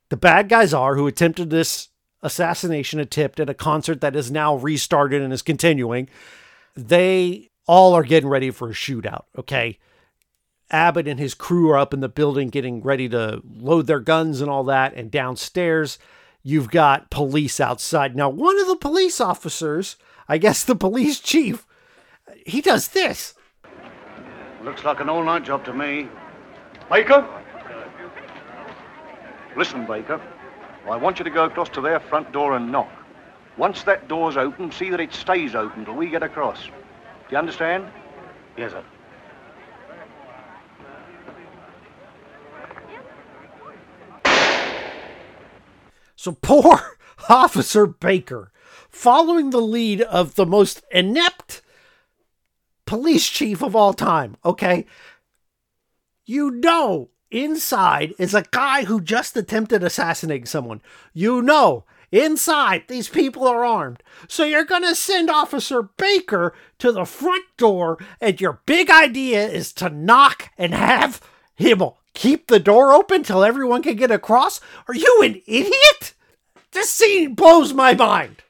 the 0.10 0.18
bad 0.18 0.50
guys 0.50 0.74
are 0.74 0.96
who 0.96 1.08
attempted 1.08 1.50
this 1.50 1.90
assassination 2.24 3.00
attempt 3.00 3.40
at 3.40 3.50
a 3.50 3.54
concert 3.54 4.02
that 4.02 4.16
is 4.16 4.32
now 4.32 4.56
restarted 4.56 5.22
and 5.22 5.32
is 5.32 5.42
continuing. 5.44 6.10
They 6.76 7.52
all 7.68 7.94
are 7.94 8.04
getting 8.04 8.30
ready 8.30 8.50
for 8.50 8.70
a 8.70 8.74
shootout, 8.74 9.26
okay? 9.38 9.78
Abbott 10.72 11.08
and 11.08 11.20
his 11.20 11.36
crew 11.36 11.70
are 11.70 11.78
up 11.78 11.94
in 11.94 12.00
the 12.00 12.10
building 12.10 12.50
getting 12.50 12.82
ready 12.82 13.08
to 13.10 13.42
load 13.46 13.86
their 13.86 14.00
guns 14.00 14.42
and 14.42 14.50
all 14.50 14.64
that. 14.64 14.96
And 14.96 15.12
downstairs, 15.12 16.00
you've 16.42 16.72
got 16.72 17.12
police 17.12 17.60
outside. 17.60 18.16
Now, 18.16 18.30
one 18.30 18.60
of 18.60 18.68
the 18.68 18.78
police 18.78 19.22
officers, 19.22 19.98
I 20.28 20.40
guess 20.40 20.64
the 20.64 20.76
police 20.76 21.20
chief, 21.20 21.68
he 22.46 22.62
does 22.62 22.88
this. 22.90 23.36
Looks 24.64 24.84
like 24.84 25.00
an 25.00 25.10
all 25.10 25.24
night 25.24 25.44
job 25.44 25.64
to 25.66 25.74
me. 25.74 26.08
Baker? 26.90 27.28
Listen, 29.56 29.86
Baker. 29.86 30.20
I 30.89 30.98
want 30.98 31.17
you 31.17 31.24
to 31.24 31.32
go 31.32 31.46
across 31.46 31.69
to 31.69 31.82
their 31.82 32.00
front 32.00 32.32
door 32.32 32.56
and 32.56 32.72
knock. 32.72 32.91
Once 33.58 33.84
that 33.84 34.08
door's 34.08 34.36
open, 34.36 34.72
see 34.72 34.89
that 34.89 35.00
it 35.00 35.13
stays 35.13 35.56
open 35.56 35.86
till 35.86 35.96
we 35.96 36.10
get 36.10 36.24
across. 36.24 36.65
Do 36.65 36.72
you 37.32 37.38
understand? 37.38 37.88
Yes, 38.58 38.72
sir. 38.72 38.84
So 46.15 46.32
poor 46.41 46.98
Officer 47.30 47.86
Baker, 47.86 48.52
following 48.89 49.50
the 49.50 49.62
lead 49.62 50.02
of 50.02 50.36
the 50.36 50.46
most 50.46 50.82
inept 50.91 51.62
police 52.86 53.28
chief 53.28 53.62
of 53.62 53.76
all 53.76 53.93
time, 53.93 54.36
okay? 54.43 54.86
You 56.26 56.52
know 56.52 57.10
inside 57.34 58.13
is 58.17 58.34
a 58.34 58.46
guy 58.52 58.86
who 58.86 59.02
just 59.02 59.36
attempted 59.36 59.84
assassinating 59.84 60.46
someone. 60.46 60.82
You 61.13 61.41
know 61.41 61.84
inside 62.12 62.84
these 62.88 63.10
people 63.10 63.48
are 63.48 63.65
armed. 63.65 64.04
So 64.28 64.46
you're 64.46 64.63
going 64.63 64.84
to 64.84 64.96
send 64.96 65.30
Officer 65.30 65.82
Baker 65.82 66.54
to 66.78 66.91
the 66.91 67.06
front 67.06 67.46
door, 67.58 67.98
and 68.22 68.39
your 68.39 68.62
big 68.65 68.89
idea 68.89 69.48
is 69.48 69.74
to 69.74 69.89
knock 69.89 70.50
and 70.58 70.74
have 70.74 71.19
him 71.56 71.82
keep 72.13 72.48
the 72.48 72.60
door 72.60 72.93
open 72.93 73.24
till 73.24 73.43
everyone 73.43 73.82
can 73.84 73.96
get 73.96 74.12
across? 74.12 74.62
Are 74.88 74.96
you 74.96 75.22
an 75.24 75.41
idiot? 75.48 76.13
This 76.72 76.89
scene 76.89 77.34
blows 77.36 77.74
my 77.74 77.93
mind. 77.93 78.43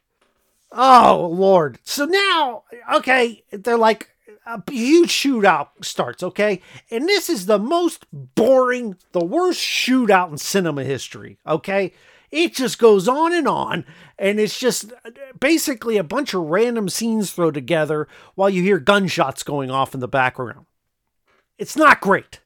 Oh, 0.72 1.30
Lord. 1.32 1.80
So 1.84 2.06
now, 2.06 2.64
okay, 2.96 3.44
they're 3.52 3.78
like, 3.78 4.10
a 4.46 4.62
huge 4.72 5.10
shootout 5.10 5.70
starts, 5.82 6.24
okay? 6.24 6.62
And 6.92 7.08
this 7.08 7.30
is 7.30 7.46
the 7.46 7.60
most 7.60 8.06
boring, 8.12 8.98
the 9.12 9.24
worst 9.24 9.60
shootout 9.60 10.32
in 10.32 10.38
cinema 10.38 10.84
history, 10.84 11.38
okay? 11.48 11.94
It 12.32 12.56
just 12.56 12.80
goes 12.80 13.08
on 13.08 13.32
and 13.34 13.48
on, 13.48 13.86
and 14.18 14.40
it's 14.40 14.58
just 14.58 14.92
basically 15.40 15.98
a 15.98 16.04
bunch 16.04 16.34
of 16.34 16.42
random 16.42 16.90
scenes 16.90 17.32
thrown 17.32 17.54
together 17.54 18.08
while 18.36 18.50
you 18.50 18.64
hear 18.64 18.80
gunshots 18.80 19.44
going 19.44 19.70
off 19.70 19.94
in 19.94 20.00
the 20.00 20.08
background. 20.08 20.66
It's 21.58 21.76
not 21.76 22.02
great. 22.02 22.40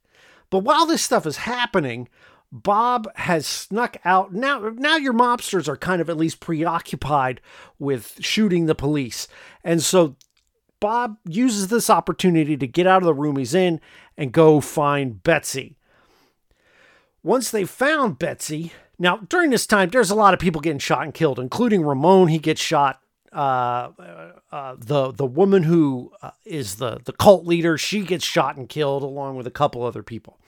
But 0.50 0.60
while 0.60 0.86
this 0.86 1.02
stuff 1.02 1.26
is 1.26 1.38
happening, 1.38 2.10
Bob 2.52 3.10
has 3.16 3.46
snuck 3.46 3.98
out. 4.06 4.34
Now, 4.34 4.72
now 4.76 4.98
your 4.98 5.14
mobsters 5.14 5.68
are 5.68 5.78
kind 5.78 6.02
of 6.02 6.10
at 6.10 6.18
least 6.18 6.40
preoccupied 6.40 7.42
with 7.80 8.18
shooting 8.20 8.66
the 8.66 8.76
police. 8.76 9.28
And 9.64 9.82
so 9.82 10.16
Bob 10.80 11.18
uses 11.28 11.68
this 11.68 11.90
opportunity 11.90 12.56
to 12.58 12.68
get 12.68 12.88
out 12.88 13.02
of 13.02 13.06
the 13.06 13.13
room 13.13 13.38
he's 13.38 13.54
in 13.54 13.82
and 14.18 14.32
go 14.32 14.62
find 14.62 15.24
Betsy. 15.24 15.78
Once 17.24 17.50
they 17.50 17.66
found 17.66 18.20
Betsy, 18.20 18.72
now 19.00 19.18
during 19.18 19.50
this 19.50 19.68
time, 19.68 19.90
there's 19.90 20.12
a 20.12 20.16
lot 20.16 20.34
of 20.34 20.40
people 20.40 20.62
getting 20.62 20.80
shot 20.80 21.04
and 21.04 21.13
killed, 21.13 21.40
including 21.40 21.84
Ramon. 21.84 22.28
He 22.28 22.40
gets 22.40 22.62
shot. 22.62 23.02
Uh, 23.34 23.92
uh, 24.52 24.76
the 24.78 25.12
the 25.12 25.26
woman 25.26 25.63
who 25.63 26.12
uh, 26.22 26.32
is 26.46 26.76
the 26.76 27.00
the 27.04 27.12
cult 27.12 27.46
leader, 27.46 27.78
she 27.78 28.02
gets 28.02 28.26
shot 28.26 28.56
and 28.56 28.70
killed 28.70 29.04
along 29.04 29.36
with 29.36 29.46
a 29.46 29.52
couple 29.52 29.84
other 29.84 30.02
people. 30.02 30.40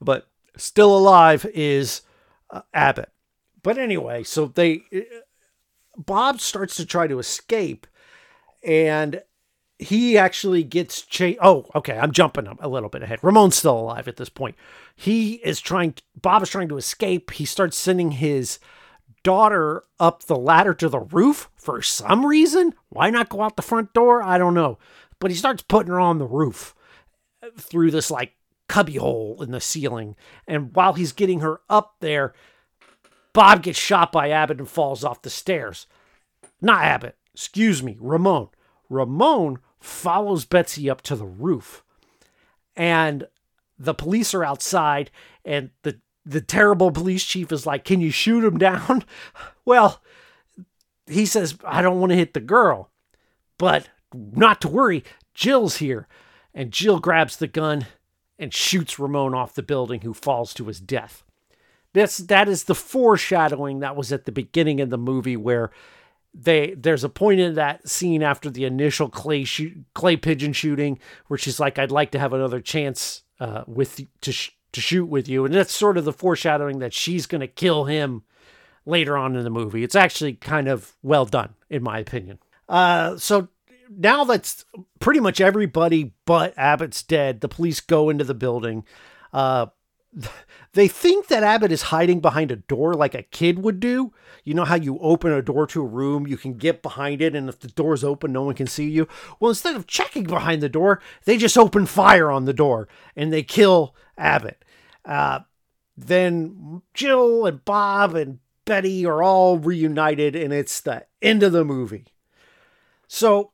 But 0.00 0.26
still 0.56 0.96
alive 0.96 1.44
is 1.54 2.02
uh, 2.50 2.62
Abbott. 2.72 3.10
But 3.62 3.78
anyway, 3.78 4.22
so 4.22 4.46
they 4.46 4.82
uh, 4.94 5.00
Bob 5.96 6.40
starts 6.40 6.76
to 6.76 6.86
try 6.86 7.06
to 7.06 7.18
escape, 7.18 7.86
and 8.62 9.22
he 9.78 10.16
actually 10.16 10.62
gets 10.62 11.02
chased. 11.02 11.38
Oh, 11.42 11.66
okay. 11.74 11.98
I'm 11.98 12.12
jumping 12.12 12.46
a 12.60 12.68
little 12.68 12.88
bit 12.88 13.02
ahead. 13.02 13.18
Ramon's 13.22 13.56
still 13.56 13.78
alive 13.78 14.08
at 14.08 14.16
this 14.16 14.28
point. 14.28 14.56
He 14.94 15.34
is 15.34 15.60
trying, 15.60 15.94
Bob 16.20 16.42
is 16.42 16.50
trying 16.50 16.68
to 16.68 16.76
escape. 16.76 17.32
He 17.32 17.44
starts 17.44 17.76
sending 17.76 18.12
his 18.12 18.58
daughter 19.24 19.84
up 19.98 20.24
the 20.24 20.36
ladder 20.36 20.74
to 20.74 20.88
the 20.88 21.00
roof 21.00 21.50
for 21.56 21.82
some 21.82 22.24
reason. 22.24 22.74
Why 22.90 23.10
not 23.10 23.28
go 23.28 23.42
out 23.42 23.56
the 23.56 23.62
front 23.62 23.92
door? 23.92 24.22
I 24.22 24.38
don't 24.38 24.54
know. 24.54 24.78
But 25.18 25.30
he 25.30 25.36
starts 25.36 25.62
putting 25.62 25.90
her 25.90 26.00
on 26.00 26.18
the 26.18 26.26
roof 26.26 26.74
uh, 27.42 27.48
through 27.56 27.90
this 27.90 28.10
like 28.10 28.34
cubby 28.68 28.96
hole 28.96 29.42
in 29.42 29.50
the 29.50 29.60
ceiling. 29.60 30.14
And 30.46 30.74
while 30.74 30.92
he's 30.92 31.12
getting 31.12 31.40
her 31.40 31.60
up 31.68 31.96
there, 32.00 32.32
Bob 33.32 33.62
gets 33.62 33.78
shot 33.78 34.12
by 34.12 34.30
Abbott 34.30 34.58
and 34.58 34.68
falls 34.68 35.02
off 35.02 35.22
the 35.22 35.30
stairs. 35.30 35.86
Not 36.60 36.84
Abbott, 36.84 37.16
excuse 37.34 37.82
me, 37.82 37.96
Ramon. 38.00 38.48
Ramon 38.88 39.58
follows 39.80 40.44
Betsy 40.44 40.88
up 40.88 41.02
to 41.02 41.16
the 41.16 41.26
roof. 41.26 41.84
And 42.76 43.26
the 43.78 43.94
police 43.94 44.34
are 44.34 44.44
outside, 44.44 45.10
and 45.44 45.70
the, 45.82 46.00
the 46.24 46.40
terrible 46.40 46.90
police 46.90 47.24
chief 47.24 47.52
is 47.52 47.66
like, 47.66 47.84
Can 47.84 48.00
you 48.00 48.10
shoot 48.10 48.44
him 48.44 48.58
down? 48.58 49.04
Well, 49.66 50.02
he 51.06 51.24
says, 51.24 51.56
I 51.64 51.80
don't 51.80 52.00
want 52.00 52.10
to 52.10 52.16
hit 52.16 52.34
the 52.34 52.40
girl. 52.40 52.90
But 53.56 53.88
not 54.12 54.60
to 54.60 54.68
worry, 54.68 55.02
Jill's 55.32 55.78
here. 55.78 56.06
And 56.52 56.70
Jill 56.70 57.00
grabs 57.00 57.38
the 57.38 57.46
gun 57.46 57.86
and 58.38 58.52
shoots 58.52 58.98
Ramon 58.98 59.34
off 59.34 59.54
the 59.54 59.62
building, 59.62 60.02
who 60.02 60.12
falls 60.12 60.52
to 60.52 60.66
his 60.66 60.80
death. 60.80 61.24
This, 61.94 62.18
that 62.18 62.48
is 62.48 62.64
the 62.64 62.74
foreshadowing 62.74 63.78
that 63.80 63.96
was 63.96 64.12
at 64.12 64.24
the 64.24 64.32
beginning 64.32 64.80
of 64.80 64.90
the 64.90 64.98
movie 64.98 65.36
where 65.36 65.70
they 66.34 66.74
there's 66.76 67.04
a 67.04 67.08
point 67.08 67.40
in 67.40 67.54
that 67.54 67.88
scene 67.88 68.22
after 68.22 68.50
the 68.50 68.64
initial 68.64 69.08
clay 69.08 69.44
shoot, 69.44 69.84
clay 69.94 70.16
pigeon 70.16 70.52
shooting 70.52 70.98
where 71.28 71.38
she's 71.38 71.60
like 71.60 71.78
I'd 71.78 71.92
like 71.92 72.10
to 72.12 72.18
have 72.18 72.32
another 72.32 72.60
chance 72.60 73.22
uh, 73.40 73.62
with 73.66 74.00
to 74.20 74.32
sh- 74.32 74.50
to 74.72 74.80
shoot 74.80 75.06
with 75.06 75.28
you. 75.28 75.44
And 75.44 75.54
that's 75.54 75.72
sort 75.72 75.96
of 75.96 76.04
the 76.04 76.12
foreshadowing 76.12 76.80
that 76.80 76.92
she's 76.92 77.26
going 77.26 77.40
to 77.40 77.46
kill 77.46 77.84
him 77.84 78.24
later 78.84 79.16
on 79.16 79.36
in 79.36 79.44
the 79.44 79.50
movie. 79.50 79.84
It's 79.84 79.94
actually 79.94 80.34
kind 80.34 80.68
of 80.68 80.96
well 81.02 81.24
done 81.24 81.54
in 81.70 81.82
my 81.82 81.98
opinion. 81.98 82.38
Uh, 82.68 83.16
so 83.16 83.48
now 83.88 84.24
that's 84.24 84.64
pretty 84.98 85.20
much 85.20 85.40
everybody 85.40 86.14
but 86.24 86.54
Abbott's 86.56 87.02
dead 87.02 87.40
the 87.40 87.48
police 87.48 87.80
go 87.80 88.10
into 88.10 88.24
the 88.24 88.34
building. 88.34 88.84
Uh, 89.32 89.66
they 90.72 90.88
think 90.88 91.28
that 91.28 91.42
Abbott 91.42 91.72
is 91.72 91.82
hiding 91.82 92.20
behind 92.20 92.50
a 92.50 92.56
door 92.56 92.94
like 92.94 93.14
a 93.14 93.22
kid 93.22 93.58
would 93.60 93.80
do. 93.80 94.12
You 94.44 94.54
know 94.54 94.64
how 94.64 94.74
you 94.74 94.98
open 94.98 95.32
a 95.32 95.42
door 95.42 95.66
to 95.68 95.82
a 95.82 95.86
room, 95.86 96.26
you 96.26 96.36
can 96.36 96.54
get 96.54 96.82
behind 96.82 97.22
it, 97.22 97.34
and 97.34 97.48
if 97.48 97.60
the 97.60 97.68
door's 97.68 98.04
open, 98.04 98.32
no 98.32 98.42
one 98.42 98.54
can 98.54 98.66
see 98.66 98.88
you? 98.88 99.08
Well, 99.40 99.50
instead 99.50 99.76
of 99.76 99.86
checking 99.86 100.24
behind 100.24 100.62
the 100.62 100.68
door, 100.68 101.00
they 101.24 101.38
just 101.38 101.56
open 101.56 101.86
fire 101.86 102.30
on 102.30 102.44
the 102.44 102.52
door 102.52 102.88
and 103.16 103.32
they 103.32 103.42
kill 103.42 103.94
Abbott. 104.18 104.64
Uh, 105.04 105.40
then 105.96 106.82
Jill 106.92 107.46
and 107.46 107.64
Bob 107.64 108.14
and 108.14 108.38
Betty 108.64 109.04
are 109.06 109.22
all 109.22 109.58
reunited, 109.58 110.34
and 110.34 110.52
it's 110.52 110.80
the 110.80 111.06
end 111.20 111.42
of 111.42 111.52
the 111.52 111.64
movie. 111.64 112.06
So 113.06 113.52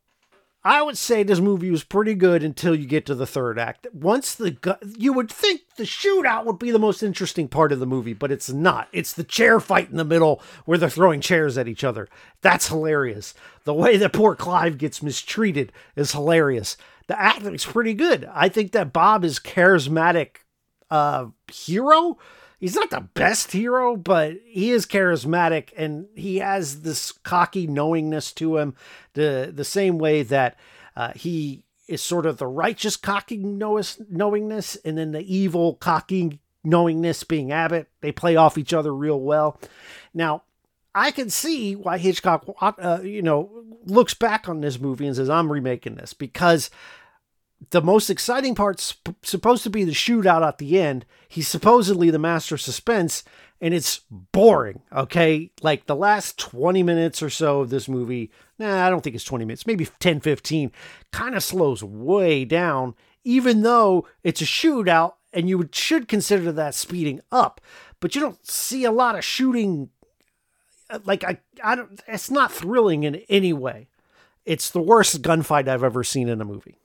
I 0.62 0.82
would 0.82 0.98
say 0.98 1.22
this 1.22 1.40
movie 1.40 1.70
was 1.70 1.84
pretty 1.84 2.14
good 2.14 2.42
until 2.42 2.74
you 2.74 2.86
get 2.86 3.06
to 3.06 3.14
the 3.14 3.26
third 3.26 3.58
act. 3.58 3.86
Once 3.94 4.34
the 4.34 4.50
gu- 4.50 4.74
you 4.98 5.12
would 5.14 5.30
think 5.30 5.62
the 5.76 5.84
shootout 5.84 6.44
would 6.44 6.58
be 6.58 6.70
the 6.70 6.78
most 6.78 7.02
interesting 7.02 7.48
part 7.48 7.72
of 7.72 7.80
the 7.80 7.86
movie, 7.86 8.12
but 8.12 8.30
it's 8.30 8.50
not. 8.50 8.88
It's 8.92 9.14
the 9.14 9.24
chair 9.24 9.58
fight 9.58 9.90
in 9.90 9.96
the 9.96 10.04
middle 10.04 10.42
where 10.66 10.76
they're 10.76 10.90
throwing 10.90 11.22
chairs 11.22 11.56
at 11.56 11.66
each 11.68 11.82
other. 11.82 12.08
That's 12.42 12.68
hilarious. 12.68 13.32
The 13.64 13.72
way 13.72 13.96
that 13.96 14.12
poor 14.12 14.36
Clive 14.36 14.76
gets 14.76 15.02
mistreated 15.02 15.72
is 15.96 16.12
hilarious. 16.12 16.76
The 17.06 17.18
acting's 17.18 17.64
pretty 17.64 17.94
good. 17.94 18.28
I 18.30 18.50
think 18.50 18.72
that 18.72 18.92
Bob 18.92 19.24
is 19.24 19.38
charismatic 19.38 20.36
uh 20.90 21.26
hero. 21.50 22.18
He's 22.60 22.74
not 22.74 22.90
the 22.90 23.00
best 23.00 23.52
hero, 23.52 23.96
but 23.96 24.34
he 24.44 24.70
is 24.70 24.84
charismatic 24.84 25.70
and 25.78 26.06
he 26.14 26.36
has 26.36 26.82
this 26.82 27.10
cocky 27.10 27.66
knowingness 27.66 28.32
to 28.32 28.58
him, 28.58 28.74
the 29.14 29.50
the 29.52 29.64
same 29.64 29.98
way 29.98 30.22
that 30.24 30.58
uh, 30.94 31.12
he 31.16 31.64
is 31.88 32.02
sort 32.02 32.26
of 32.26 32.36
the 32.36 32.46
righteous 32.46 32.98
cocky 32.98 33.38
knowingness, 33.38 34.76
and 34.84 34.98
then 34.98 35.12
the 35.12 35.34
evil 35.34 35.74
cocky 35.74 36.38
knowingness 36.62 37.24
being 37.24 37.50
Abbott. 37.50 37.88
They 38.02 38.12
play 38.12 38.36
off 38.36 38.58
each 38.58 38.74
other 38.74 38.94
real 38.94 39.18
well. 39.18 39.58
Now, 40.12 40.42
I 40.94 41.12
can 41.12 41.30
see 41.30 41.74
why 41.74 41.96
Hitchcock, 41.96 42.46
uh, 42.60 43.00
you 43.02 43.22
know, 43.22 43.64
looks 43.86 44.12
back 44.12 44.50
on 44.50 44.60
this 44.60 44.78
movie 44.78 45.06
and 45.06 45.16
says, 45.16 45.30
"I'm 45.30 45.50
remaking 45.50 45.94
this," 45.94 46.12
because 46.12 46.68
the 47.68 47.82
most 47.82 48.08
exciting 48.08 48.54
part's 48.54 48.94
supposed 49.22 49.62
to 49.64 49.70
be 49.70 49.84
the 49.84 49.92
shootout 49.92 50.46
at 50.46 50.58
the 50.58 50.80
end. 50.80 51.04
He's 51.28 51.46
supposedly 51.46 52.10
the 52.10 52.18
master 52.18 52.54
of 52.54 52.60
suspense, 52.60 53.22
and 53.60 53.74
it's 53.74 54.00
boring. 54.10 54.80
Okay. 54.92 55.50
Like 55.62 55.86
the 55.86 55.94
last 55.94 56.38
20 56.38 56.82
minutes 56.82 57.22
or 57.22 57.30
so 57.30 57.60
of 57.60 57.70
this 57.70 57.88
movie, 57.88 58.30
nah, 58.58 58.86
I 58.86 58.90
don't 58.90 59.02
think 59.02 59.14
it's 59.14 59.24
20 59.24 59.44
minutes, 59.44 59.66
maybe 59.66 59.86
10, 60.00 60.20
15, 60.20 60.72
kind 61.12 61.34
of 61.34 61.42
slows 61.42 61.84
way 61.84 62.44
down, 62.44 62.94
even 63.24 63.62
though 63.62 64.06
it's 64.24 64.40
a 64.40 64.46
shootout, 64.46 65.14
and 65.32 65.48
you 65.48 65.68
should 65.72 66.08
consider 66.08 66.50
that 66.52 66.74
speeding 66.74 67.20
up. 67.30 67.60
But 68.00 68.14
you 68.14 68.20
don't 68.20 68.44
see 68.44 68.84
a 68.84 68.90
lot 68.90 69.16
of 69.16 69.24
shooting. 69.24 69.90
Uh, 70.88 71.00
like, 71.04 71.22
I, 71.22 71.38
I 71.62 71.76
don't, 71.76 72.00
it's 72.08 72.30
not 72.30 72.50
thrilling 72.50 73.04
in 73.04 73.16
any 73.28 73.52
way. 73.52 73.88
It's 74.46 74.70
the 74.70 74.80
worst 74.80 75.20
gunfight 75.20 75.68
I've 75.68 75.84
ever 75.84 76.02
seen 76.02 76.28
in 76.28 76.40
a 76.40 76.44
movie. 76.46 76.79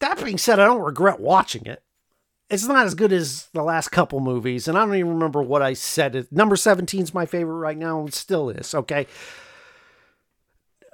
That 0.00 0.22
being 0.22 0.38
said, 0.38 0.58
I 0.58 0.66
don't 0.66 0.82
regret 0.82 1.20
watching 1.20 1.66
it. 1.66 1.82
It's 2.48 2.66
not 2.66 2.84
as 2.84 2.94
good 2.94 3.12
as 3.12 3.46
the 3.52 3.62
last 3.62 3.90
couple 3.90 4.18
movies, 4.18 4.66
and 4.66 4.76
I 4.76 4.84
don't 4.84 4.96
even 4.96 5.12
remember 5.14 5.40
what 5.40 5.62
I 5.62 5.72
said. 5.74 6.26
Number 6.32 6.56
17 6.56 7.02
is 7.02 7.14
my 7.14 7.24
favorite 7.24 7.54
right 7.54 7.78
now, 7.78 8.00
and 8.00 8.12
still 8.12 8.50
is, 8.50 8.74
okay? 8.74 9.06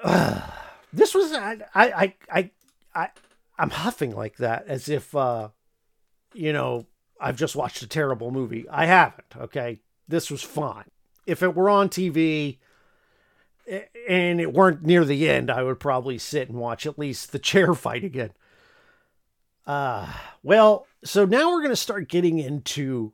Uh, 0.02 0.42
this 0.92 1.14
was, 1.14 1.32
I, 1.32 1.58
I, 1.74 2.14
I, 2.30 2.50
I, 2.94 3.10
I'm 3.58 3.70
huffing 3.70 4.14
like 4.14 4.36
that 4.36 4.66
as 4.66 4.88
if, 4.88 5.14
uh, 5.16 5.48
you 6.34 6.52
know, 6.52 6.86
I've 7.18 7.36
just 7.36 7.56
watched 7.56 7.82
a 7.82 7.88
terrible 7.88 8.30
movie. 8.30 8.68
I 8.68 8.84
haven't, 8.84 9.34
okay? 9.38 9.80
This 10.06 10.30
was 10.30 10.42
fine. 10.42 10.90
If 11.26 11.42
it 11.42 11.54
were 11.54 11.70
on 11.70 11.88
TV, 11.88 12.58
and 14.08 14.40
it 14.40 14.52
weren't 14.52 14.84
near 14.84 15.04
the 15.04 15.28
end, 15.28 15.50
I 15.50 15.62
would 15.62 15.80
probably 15.80 16.18
sit 16.18 16.48
and 16.48 16.58
watch 16.58 16.86
at 16.86 16.98
least 16.98 17.32
the 17.32 17.38
chair 17.38 17.74
fight 17.74 18.04
again. 18.04 18.32
Uh, 19.66 20.12
well, 20.42 20.86
so 21.04 21.24
now 21.24 21.50
we're 21.50 21.62
going 21.62 21.72
to 21.72 21.76
start 21.76 22.08
getting 22.08 22.38
into 22.38 23.12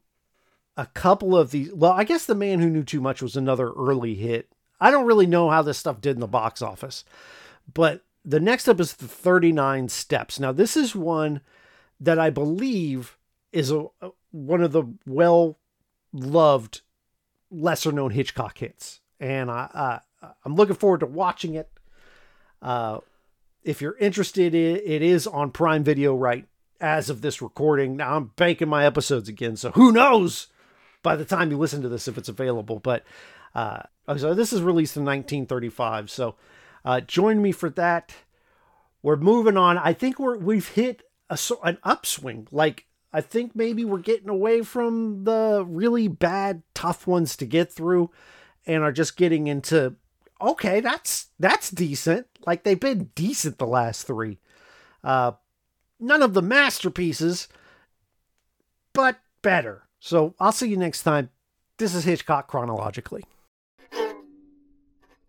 a 0.77 0.87
couple 0.87 1.37
of 1.37 1.51
these. 1.51 1.73
Well, 1.73 1.93
I 1.93 2.05
guess 2.05 2.27
The 2.27 2.35
Man 2.35 2.61
Who 2.61 2.71
Knew 2.71 2.85
Too 2.85 3.01
Much 3.01 3.23
was 3.23 3.37
another 3.37 3.73
early 3.73 4.15
hit. 4.15 4.53
I 4.81 4.91
don't 4.91 5.07
really 5.07 5.27
know 5.27 5.49
how 5.49 5.63
this 5.63 5.79
stuff 5.79 6.01
did 6.01 6.17
in 6.17 6.21
the 6.21 6.27
box 6.27 6.61
office, 6.61 7.05
but 7.73 8.05
the 8.25 8.41
next 8.41 8.69
up 8.69 8.81
is 8.81 8.95
the 8.95 9.09
39 9.09 9.89
Steps. 9.89 10.41
Now, 10.41 10.53
this 10.53 10.77
is 10.77 10.95
one 10.95 11.41
that 12.01 12.19
I 12.19 12.31
believe 12.31 13.17
is 13.53 13.71
a, 13.71 13.87
one 14.31 14.63
of 14.63 14.73
the 14.73 14.85
well 15.07 15.59
loved, 16.13 16.81
lesser 17.51 17.93
known 17.93 18.11
Hitchcock 18.11 18.59
hits. 18.59 19.01
And 19.21 19.51
I, 19.51 20.01
uh, 20.23 20.29
I'm 20.45 20.55
looking 20.55 20.77
forward 20.77 21.01
to 21.01 21.07
watching 21.07 21.55
it. 21.55 21.71
Uh, 22.61 22.99
if 23.65 23.81
you're 23.81 23.97
interested, 23.99 24.55
it 24.55 25.03
is 25.03 25.27
on 25.27 25.51
Prime 25.51 25.85
Video 25.85 26.15
right 26.15 26.47
as 26.81 27.09
of 27.09 27.21
this 27.21 27.41
recording. 27.41 27.97
Now 27.97 28.17
I'm 28.17 28.33
banking 28.37 28.69
my 28.69 28.85
episodes 28.85 29.29
again, 29.29 29.57
so 29.57 29.71
who 29.71 29.93
knows 29.93 30.49
by 31.03 31.17
the 31.17 31.25
time 31.25 31.51
you 31.51 31.59
listen 31.59 31.83
to 31.83 31.89
this 31.89 32.09
if 32.09 32.19
it's 32.19 32.29
available. 32.29 32.79
But 32.79 33.05
uh, 33.55 33.83
so 34.17 34.35
this 34.35 34.53
is 34.53 34.63
released 34.63 34.97
in 34.97 35.05
1935, 35.05 36.11
so 36.11 36.35
uh, 36.85 37.01
join 37.01 37.41
me 37.41 37.53
for 37.53 37.71
that. 37.71 38.15
We're 39.03 39.17
moving 39.17 39.57
on. 39.57 39.79
I 39.79 39.93
think 39.93 40.19
we're 40.19 40.37
we've 40.37 40.69
hit 40.69 41.03
a 41.31 41.39
an 41.63 41.79
upswing. 41.85 42.49
Like 42.51 42.87
I 43.13 43.21
think 43.21 43.55
maybe 43.55 43.85
we're 43.85 43.99
getting 43.99 44.29
away 44.29 44.63
from 44.63 45.25
the 45.25 45.65
really 45.67 46.09
bad, 46.09 46.63
tough 46.75 47.07
ones 47.07 47.37
to 47.37 47.47
get 47.47 47.73
through, 47.73 48.11
and 48.67 48.83
are 48.83 48.93
just 48.93 49.17
getting 49.17 49.47
into 49.47 49.95
okay, 50.43 50.81
that's 50.81 51.29
that's 51.39 51.71
decent. 51.71 52.27
Like 52.47 52.65
they've 52.65 52.79
been 52.79 53.11
decent 53.15 53.59
the 53.59 53.67
last 53.67 54.07
three. 54.07 54.39
Uh, 55.03 55.33
none 55.99 56.23
of 56.23 56.35
the 56.35 56.43
masterpieces, 56.43 57.49
but 58.93 59.21
better. 59.43 59.85
So 60.01 60.35
I'll 60.41 60.53
see 60.53 60.69
you 60.69 60.77
next 60.77 61.03
time. 61.03 61.31
This 61.79 61.95
is 61.95 62.05
Hitchcock 62.05 62.49
chronologically. 62.49 63.25